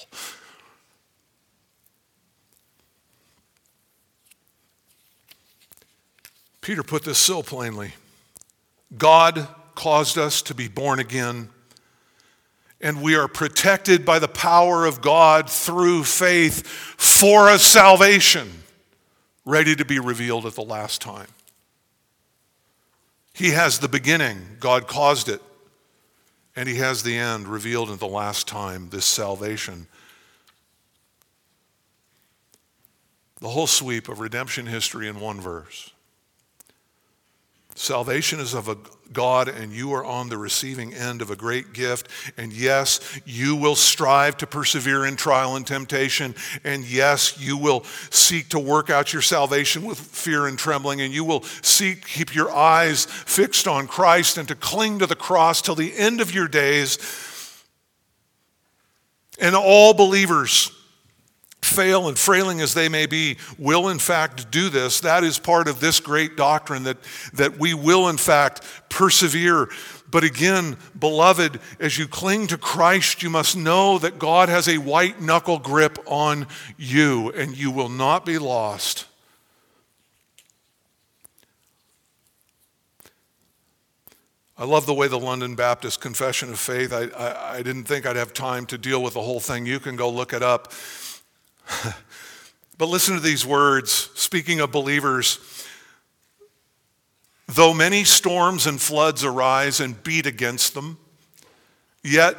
[6.61, 7.93] Peter put this so plainly
[8.97, 11.51] God caused us to be born again,
[12.81, 18.51] and we are protected by the power of God through faith for a salvation
[19.45, 21.29] ready to be revealed at the last time.
[23.35, 25.43] He has the beginning, God caused it,
[26.55, 29.89] and He has the end revealed in the last time, this salvation.
[33.41, 35.93] The whole sweep of redemption history in one verse.
[37.75, 38.77] Salvation is of a
[39.13, 42.09] God, and you are on the receiving end of a great gift.
[42.37, 46.35] And yes, you will strive to persevere in trial and temptation.
[46.63, 51.01] And yes, you will seek to work out your salvation with fear and trembling.
[51.01, 55.17] And you will seek keep your eyes fixed on Christ and to cling to the
[55.17, 56.99] cross till the end of your days.
[59.41, 60.71] And all believers
[61.65, 65.01] fail and frailing as they may be, will in fact do this.
[65.01, 66.99] That is part of this great doctrine that,
[67.33, 69.69] that we will in fact persevere.
[70.11, 74.79] But again, beloved, as you cling to Christ, you must know that God has a
[74.79, 76.47] white knuckle grip on
[76.79, 79.07] you and you will not be lost.
[84.57, 88.07] I love the way the London Baptist Confession of Faith, I, I, I didn't think
[88.07, 89.67] I'd have time to deal with the whole thing.
[89.67, 90.73] You can go look it up.
[92.79, 95.39] but listen to these words, speaking of believers.
[97.47, 100.99] Though many storms and floods arise and beat against them,
[102.03, 102.37] yet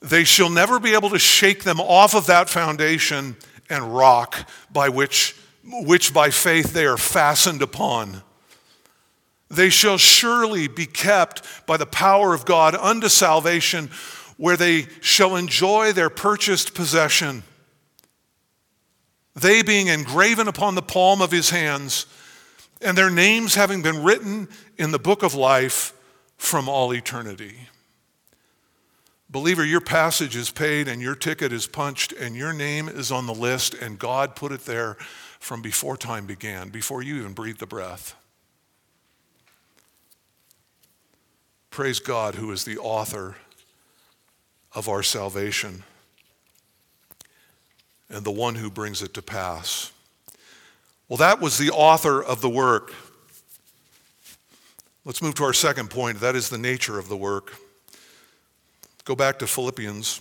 [0.00, 3.36] they shall never be able to shake them off of that foundation
[3.68, 8.22] and rock by which, which by faith they are fastened upon.
[9.50, 13.90] They shall surely be kept by the power of God unto salvation,
[14.36, 17.42] where they shall enjoy their purchased possession
[19.34, 22.06] they being engraven upon the palm of his hands,
[22.82, 25.92] and their names having been written in the book of life
[26.36, 27.68] from all eternity.
[29.28, 33.26] Believer, your passage is paid and your ticket is punched and your name is on
[33.26, 34.96] the list, and God put it there
[35.38, 38.16] from before time began, before you even breathed the breath.
[41.70, 43.36] Praise God, who is the author
[44.74, 45.84] of our salvation
[48.10, 49.92] and the one who brings it to pass.
[51.08, 52.92] Well, that was the author of the work.
[55.04, 56.20] Let's move to our second point.
[56.20, 57.54] That is the nature of the work.
[59.04, 60.20] Go back to Philippians.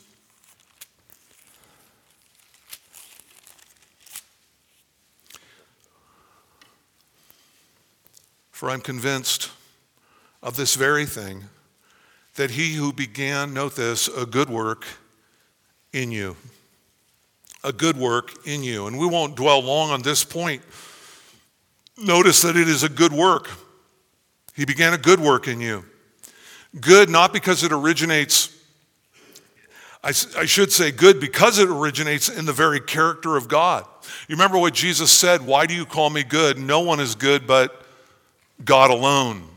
[8.51, 9.51] For I'm convinced
[10.41, 11.45] of this very thing
[12.35, 14.85] that he who began, note this, a good work
[15.93, 16.35] in you.
[17.63, 18.87] A good work in you.
[18.87, 20.61] And we won't dwell long on this point.
[21.97, 23.49] Notice that it is a good work.
[24.55, 25.83] He began a good work in you.
[26.79, 28.55] Good not because it originates,
[30.03, 33.85] I, I, should say good because it originates in the very character of God.
[34.27, 36.59] You remember what Jesus said, Why do you call me good?
[36.59, 37.83] No one is good but
[38.63, 39.48] God alone.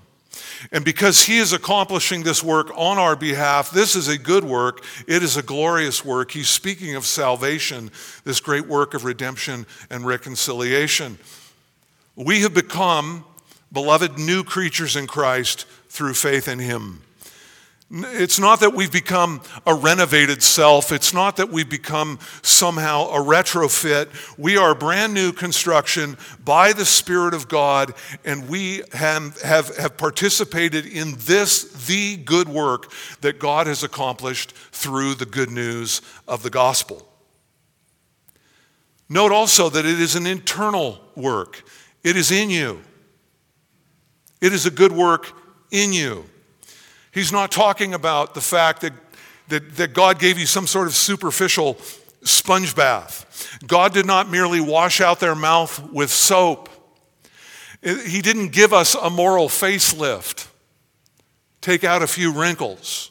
[0.71, 4.85] And because he is accomplishing this work on our behalf, this is a good work.
[5.09, 6.31] It is a glorious work.
[6.31, 7.91] He's speaking of salvation,
[8.25, 11.19] this great work of redemption and reconciliation.
[12.15, 13.25] We have become,
[13.73, 17.03] beloved, new creatures in Christ through faith in him.
[17.95, 20.93] It's not that we've become a renovated self.
[20.93, 24.09] It's not that we've become somehow a retrofit.
[24.39, 27.93] We are brand new construction by the Spirit of God,
[28.25, 32.91] and we have, have, have participated in this, the good work
[33.21, 37.07] that God has accomplished through the good news of the gospel.
[39.11, 41.63] Note also that it is an internal work,
[42.03, 42.81] it is in you.
[44.41, 45.31] It is a good work
[45.71, 46.25] in you.
[47.13, 48.95] He's not talking about the fact that,
[49.49, 51.77] that, that God gave you some sort of superficial
[52.25, 53.59] sponge bath.
[53.67, 56.69] God did not merely wash out their mouth with soap.
[57.83, 60.49] He didn't give us a moral facelift,
[61.61, 63.11] take out a few wrinkles.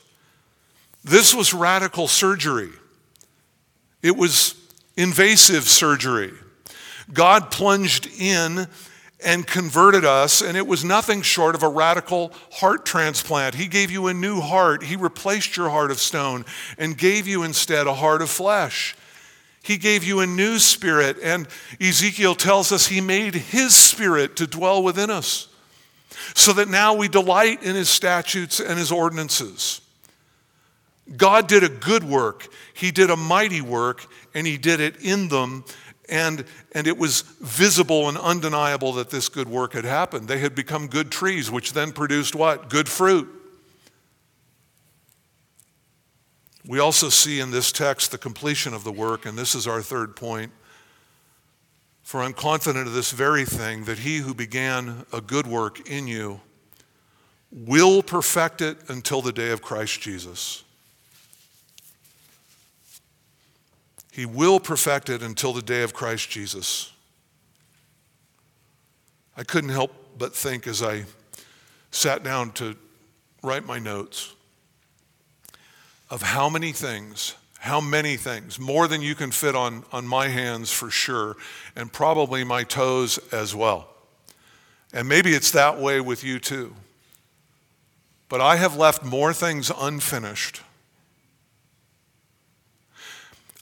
[1.03, 2.69] This was radical surgery.
[4.01, 4.55] It was
[4.97, 6.31] invasive surgery.
[7.13, 8.67] God plunged in
[9.23, 13.55] and converted us, and it was nothing short of a radical heart transplant.
[13.55, 14.83] He gave you a new heart.
[14.83, 16.45] He replaced your heart of stone
[16.77, 18.95] and gave you instead a heart of flesh.
[19.63, 21.47] He gave you a new spirit, and
[21.79, 25.47] Ezekiel tells us he made his spirit to dwell within us,
[26.33, 29.81] so that now we delight in his statutes and his ordinances.
[31.15, 35.27] God did a good work, he did a mighty work, and he did it in
[35.27, 35.63] them
[36.11, 36.43] and,
[36.73, 40.27] and it was visible and undeniable that this good work had happened.
[40.27, 42.69] They had become good trees, which then produced what?
[42.69, 43.29] Good fruit.
[46.67, 49.81] We also see in this text the completion of the work, and this is our
[49.81, 50.51] third point.
[52.03, 56.07] For I'm confident of this very thing, that he who began a good work in
[56.07, 56.41] you
[57.51, 60.63] will perfect it until the day of Christ Jesus.
[64.11, 66.91] He will perfect it until the day of Christ Jesus.
[69.37, 71.05] I couldn't help but think as I
[71.91, 72.75] sat down to
[73.41, 74.35] write my notes
[76.09, 80.27] of how many things, how many things, more than you can fit on, on my
[80.27, 81.37] hands for sure,
[81.73, 83.87] and probably my toes as well.
[84.93, 86.75] And maybe it's that way with you too.
[88.27, 90.61] But I have left more things unfinished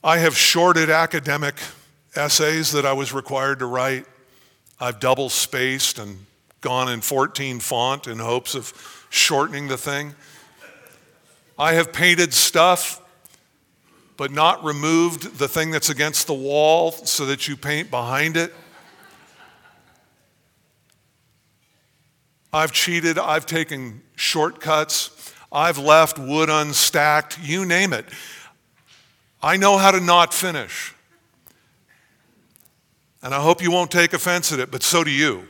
[0.04, 1.56] I have shorted academic
[2.16, 4.06] essays that I was required to write.
[4.80, 6.26] I've double spaced and
[6.62, 8.72] gone in 14 font in hopes of
[9.10, 10.16] shortening the thing.
[11.58, 13.02] I have painted stuff,
[14.16, 18.54] but not removed the thing that's against the wall so that you paint behind it.
[22.54, 28.06] I've cheated, I've taken shortcuts, I've left wood unstacked, you name it.
[29.42, 30.94] I know how to not finish.
[33.22, 35.44] And I hope you won't take offense at it, but so do you.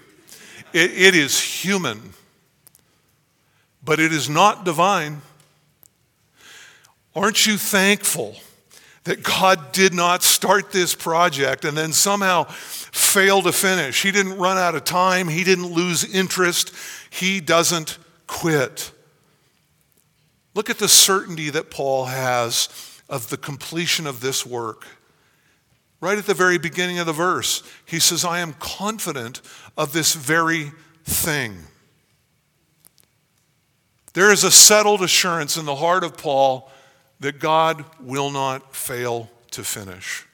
[0.74, 2.14] it, it is human,
[3.84, 5.22] but it is not divine.
[7.16, 8.36] Aren't you thankful
[9.04, 14.04] that God did not start this project and then somehow fail to finish?
[14.04, 16.74] He didn't run out of time, He didn't lose interest,
[17.10, 18.92] He doesn't quit.
[20.56, 22.68] Look at the certainty that Paul has
[23.10, 24.86] of the completion of this work.
[26.02, 29.42] Right at the very beginning of the verse, he says, I am confident
[29.78, 30.72] of this very
[31.04, 31.58] thing.
[34.14, 36.72] There is a settled assurance in the heart of Paul
[37.20, 40.26] that God will not fail to finish.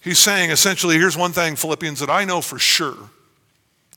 [0.00, 3.10] He's saying essentially here's one thing, Philippians, that I know for sure.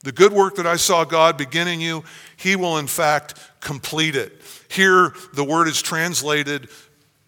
[0.03, 2.03] The good work that I saw God begin in you,
[2.37, 4.41] He will in fact complete it.
[4.69, 6.69] Here, the word is translated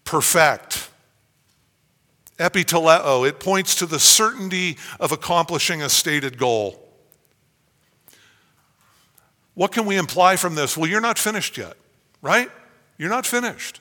[0.04, 0.88] perfect.
[2.38, 6.78] Epiteleo, it points to the certainty of accomplishing a stated goal.
[9.54, 10.76] What can we imply from this?
[10.76, 11.76] Well, you're not finished yet,
[12.22, 12.50] right?
[12.96, 13.80] You're not finished.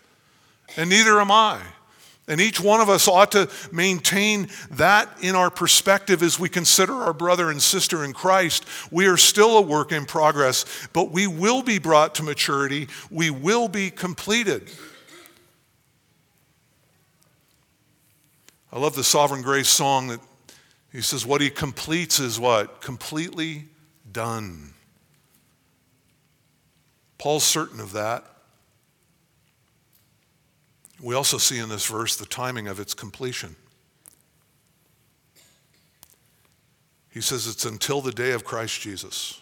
[0.76, 1.62] And neither am I.
[2.32, 6.94] And each one of us ought to maintain that in our perspective as we consider
[6.94, 8.66] our brother and sister in Christ.
[8.90, 10.64] We are still a work in progress,
[10.94, 12.88] but we will be brought to maturity.
[13.10, 14.72] We will be completed.
[18.72, 20.22] I love the Sovereign Grace song that
[20.94, 22.80] he says, What he completes is what?
[22.80, 23.66] Completely
[24.10, 24.74] done.
[27.18, 28.31] Paul's certain of that.
[31.02, 33.56] We also see in this verse the timing of its completion.
[37.10, 39.42] He says it's until the day of Christ Jesus.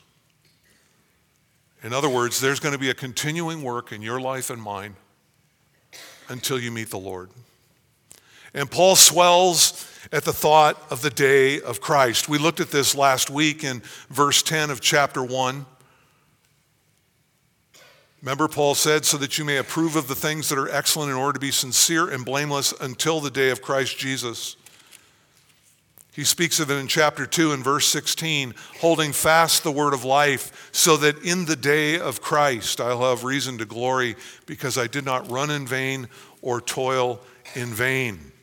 [1.83, 4.95] In other words, there's going to be a continuing work in your life and mine
[6.29, 7.29] until you meet the Lord.
[8.53, 12.27] And Paul swells at the thought of the day of Christ.
[12.27, 15.65] We looked at this last week in verse 10 of chapter 1.
[18.21, 21.17] Remember, Paul said, so that you may approve of the things that are excellent in
[21.17, 24.57] order to be sincere and blameless until the day of Christ Jesus.
[26.11, 30.03] He speaks of it in chapter 2 and verse 16, holding fast the word of
[30.03, 34.87] life, so that in the day of Christ I'll have reason to glory, because I
[34.87, 36.09] did not run in vain
[36.41, 37.21] or toil
[37.55, 38.33] in vain.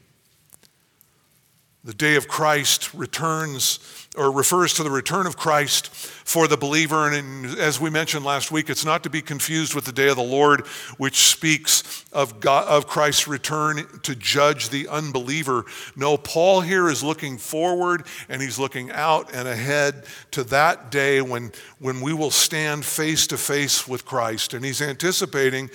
[1.87, 3.79] The day of Christ returns
[4.17, 7.07] or refers to the return of Christ for the believer.
[7.07, 10.09] And in, as we mentioned last week, it's not to be confused with the day
[10.09, 10.67] of the Lord,
[10.99, 15.65] which speaks of, God, of Christ's return to judge the unbeliever.
[15.95, 21.21] No, Paul here is looking forward and he's looking out and ahead to that day
[21.21, 24.55] when, when we will stand face to face with Christ.
[24.55, 25.71] And he's anticipating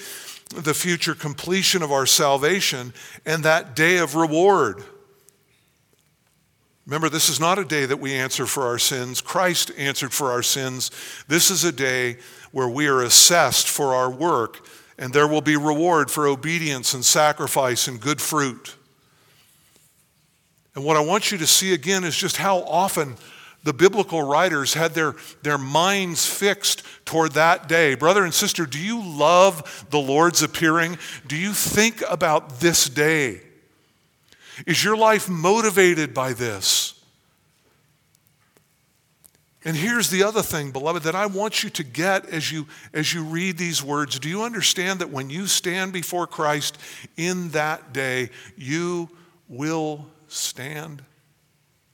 [0.50, 2.94] the future completion of our salvation
[3.26, 4.84] and that day of reward.
[6.92, 9.22] Remember, this is not a day that we answer for our sins.
[9.22, 10.92] Christ answered for our sins.
[11.26, 12.18] This is a day
[12.52, 14.68] where we are assessed for our work,
[14.98, 18.76] and there will be reward for obedience and sacrifice and good fruit.
[20.76, 23.16] And what I want you to see again is just how often
[23.64, 27.96] the biblical writers had their, their minds fixed toward that day.
[27.96, 30.98] Brother and sister, do you love the Lord's appearing?
[31.26, 33.44] Do you think about this day?
[34.68, 36.81] Is your life motivated by this?
[39.64, 43.14] And here's the other thing, beloved, that I want you to get as you, as
[43.14, 44.18] you read these words.
[44.18, 46.80] Do you understand that when you stand before Christ
[47.16, 49.10] in that day, you
[49.48, 51.04] will stand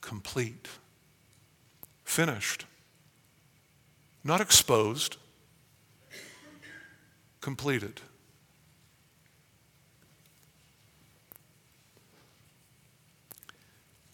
[0.00, 0.66] complete,
[2.04, 2.64] finished,
[4.24, 5.18] not exposed,
[7.42, 8.00] completed?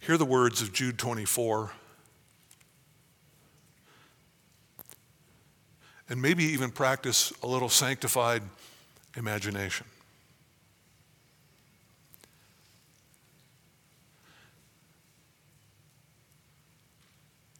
[0.01, 1.71] Hear the words of Jude 24.
[6.09, 8.43] And maybe even practice a little sanctified
[9.17, 9.87] imagination.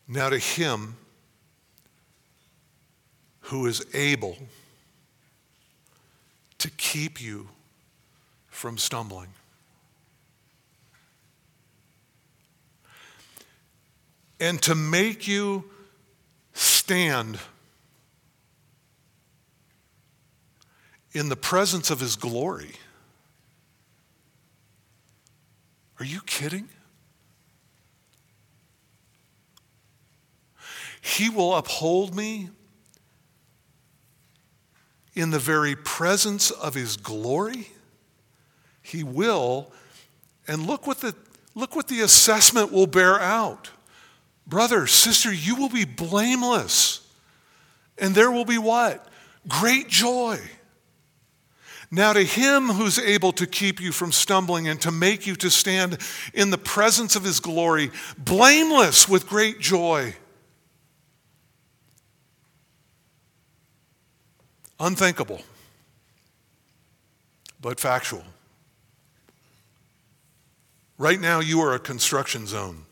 [0.07, 0.97] Now, to him
[3.41, 4.37] who is able
[6.59, 7.49] to keep you
[8.49, 9.29] from stumbling
[14.41, 15.65] and to make you
[16.53, 17.39] stand
[21.15, 22.73] in the presence of his glory.
[26.01, 26.69] Are you kidding?
[31.01, 32.49] He will uphold me
[35.15, 37.69] in the very presence of his glory.
[38.83, 39.71] He will.
[40.49, 41.15] And look what the,
[41.55, 43.71] look what the assessment will bear out.
[44.47, 47.07] Brother, sister, you will be blameless.
[47.99, 49.07] And there will be what?
[49.47, 50.41] Great joy.
[51.95, 55.49] Now, to him who's able to keep you from stumbling and to make you to
[55.49, 55.99] stand
[56.35, 60.17] in the presence of his glory, blameless with great joy.
[64.81, 65.41] Unthinkable,
[67.61, 68.25] but factual.
[70.99, 72.87] Right now, you are a construction zone.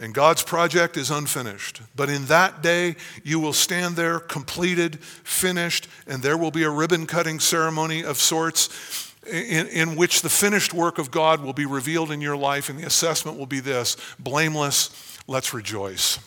[0.00, 1.82] And God's project is unfinished.
[1.94, 6.70] But in that day, you will stand there completed, finished, and there will be a
[6.70, 11.66] ribbon cutting ceremony of sorts in, in which the finished work of God will be
[11.66, 16.18] revealed in your life, and the assessment will be this blameless, let's rejoice.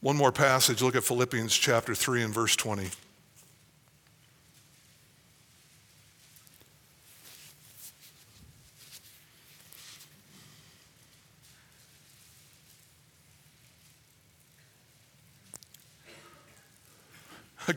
[0.00, 2.90] One more passage, look at Philippians chapter 3 and verse 20.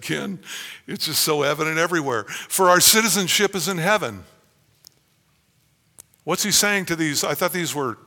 [0.08, 0.40] Again,
[0.88, 2.24] it's just so evident everywhere.
[2.24, 4.24] For our citizenship is in heaven.
[6.24, 7.26] What's he saying to these?
[7.26, 7.98] I thought these were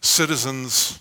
[0.00, 1.00] citizens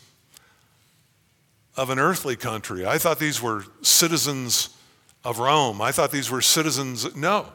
[1.78, 2.88] of an earthly country.
[2.88, 4.70] I thought these were citizens
[5.24, 5.80] of Rome.
[5.80, 7.16] I thought these were citizens.
[7.16, 7.46] No.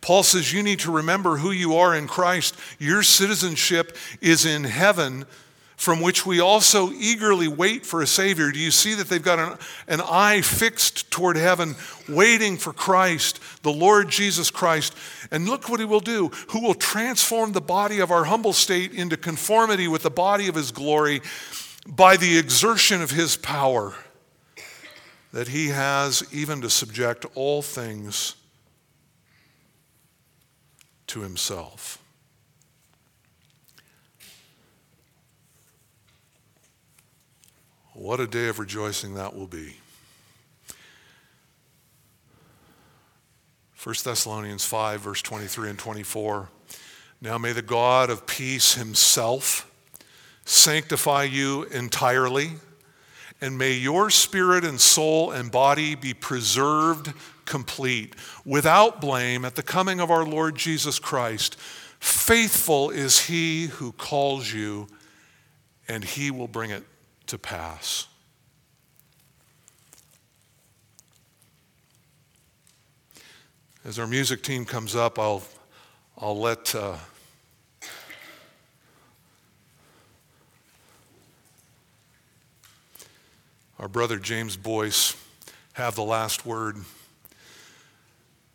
[0.00, 2.56] Paul says you need to remember who you are in Christ.
[2.78, 5.26] Your citizenship is in heaven
[5.80, 8.52] from which we also eagerly wait for a Savior.
[8.52, 9.58] Do you see that they've got an,
[9.88, 11.74] an, eye fixed toward heaven,
[12.06, 14.94] waiting for Christ, the Lord Jesus Christ?
[15.30, 18.92] And look what He will do, who will transform the body of our humble state
[18.92, 21.22] into conformity with the body of His glory
[21.86, 23.94] by the exertion of His power,
[25.32, 28.34] that He has even to subject all things
[31.06, 31.99] to Himself.
[38.00, 39.76] What a day of rejoicing that will be.
[43.84, 46.48] 1 Thessalonians 5, verse 23 and 24.
[47.20, 49.70] Now may the God of peace himself
[50.46, 52.52] sanctify you entirely,
[53.38, 57.12] and may your spirit and soul and body be preserved
[57.44, 61.60] complete, without blame, at the coming of our Lord Jesus Christ.
[61.98, 64.86] Faithful is he who calls you,
[65.86, 66.84] and he will bring it
[67.30, 68.08] to pass.
[73.84, 75.42] As our music team comes up, I'll,
[76.18, 76.96] I'll let uh,
[83.78, 85.16] our brother James Boice
[85.74, 86.78] have the last word.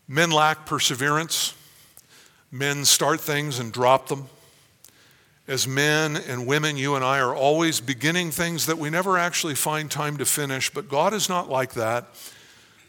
[0.06, 1.54] Men lack perseverance.
[2.52, 4.28] Men start things and drop them.
[5.48, 9.54] As men and women, you and I are always beginning things that we never actually
[9.56, 12.06] find time to finish, but God is not like that.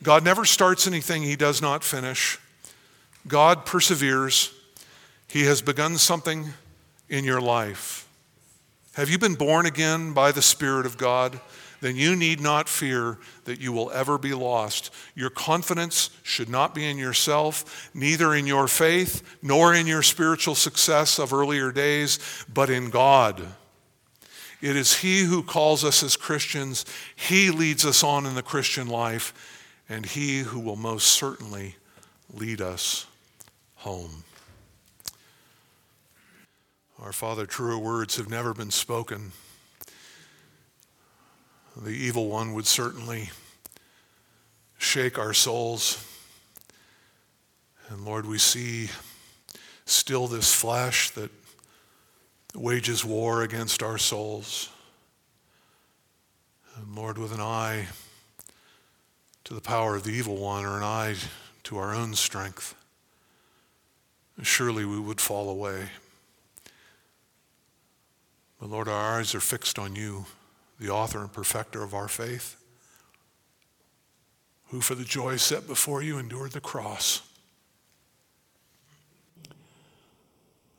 [0.03, 2.39] God never starts anything he does not finish.
[3.29, 4.53] God perseveres.
[5.29, 6.55] He has begun something
[7.09, 8.09] in your life.
[8.95, 11.39] Have you been born again by the Spirit of God?
[11.87, 14.93] Then you need not fear that you will ever be lost.
[15.14, 20.57] Your confidence should not be in yourself, neither in your faith, nor in your spiritual
[20.57, 22.18] success of earlier days,
[22.53, 23.41] but in God.
[24.61, 26.84] It is He who calls us as Christians,
[27.14, 29.32] He leads us on in the Christian life,
[29.89, 31.76] and He who will most certainly
[32.34, 33.07] lead us
[33.76, 34.24] home.
[37.01, 39.30] Our Father, truer words have never been spoken
[41.85, 43.31] the evil one would certainly
[44.79, 46.03] shake our souls.
[47.89, 48.89] And Lord, we see
[49.85, 51.31] still this flesh that
[52.55, 54.70] wages war against our souls.
[56.77, 57.89] And Lord, with an eye
[59.45, 61.16] to the power of the evil one or an eye
[61.64, 62.74] to our own strength,
[64.43, 65.91] surely we would fall away.
[68.59, 70.24] But Lord, our eyes are fixed on you
[70.79, 72.57] the author and perfecter of our faith,
[74.68, 77.22] who for the joy set before you endured the cross.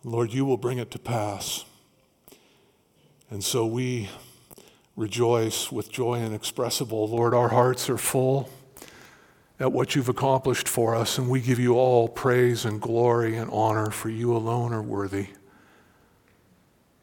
[0.03, 1.65] Lord, you will bring it to pass.
[3.29, 4.09] And so we
[4.95, 7.09] rejoice with joy inexpressible.
[7.09, 8.49] Lord, our hearts are full
[9.59, 13.49] at what you've accomplished for us, and we give you all praise and glory and
[13.51, 15.27] honor, for you alone are worthy.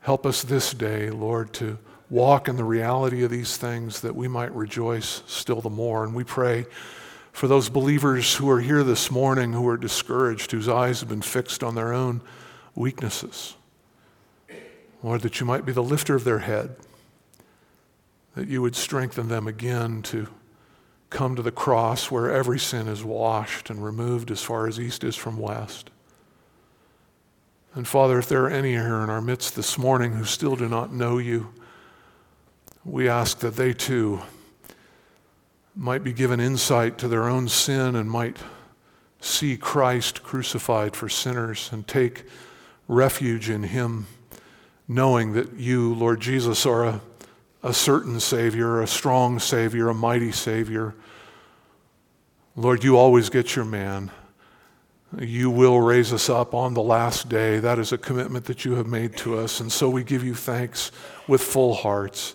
[0.01, 1.79] Help us this day, Lord, to
[2.15, 6.05] walk in the reality of these things that we might rejoice still the more.
[6.05, 6.65] And we pray
[7.33, 11.23] for those believers who are here this morning who are discouraged, whose eyes have been
[11.23, 12.21] fixed on their own
[12.77, 13.57] weaknesses.
[15.03, 16.77] Lord, that you might be the lifter of their head,
[18.37, 20.29] that you would strengthen them again to
[21.11, 25.03] come to the cross where every sin is washed and removed as far as east
[25.03, 25.91] is from west.
[27.75, 30.69] And Father, if there are any here in our midst this morning who still do
[30.69, 31.53] not know you,
[32.85, 34.21] we ask that they too
[35.75, 38.37] might be given insight to their own sin and might
[39.21, 42.25] see Christ crucified for sinners and take
[42.87, 44.07] refuge in Him,
[44.87, 47.01] knowing that you, Lord Jesus, are a,
[47.63, 50.95] a certain Savior, a strong Savior, a mighty Savior.
[52.55, 54.11] Lord, you always get your man.
[55.19, 57.59] You will raise us up on the last day.
[57.59, 59.61] That is a commitment that you have made to us.
[59.61, 60.93] And so we give you thanks
[61.27, 62.35] with full hearts.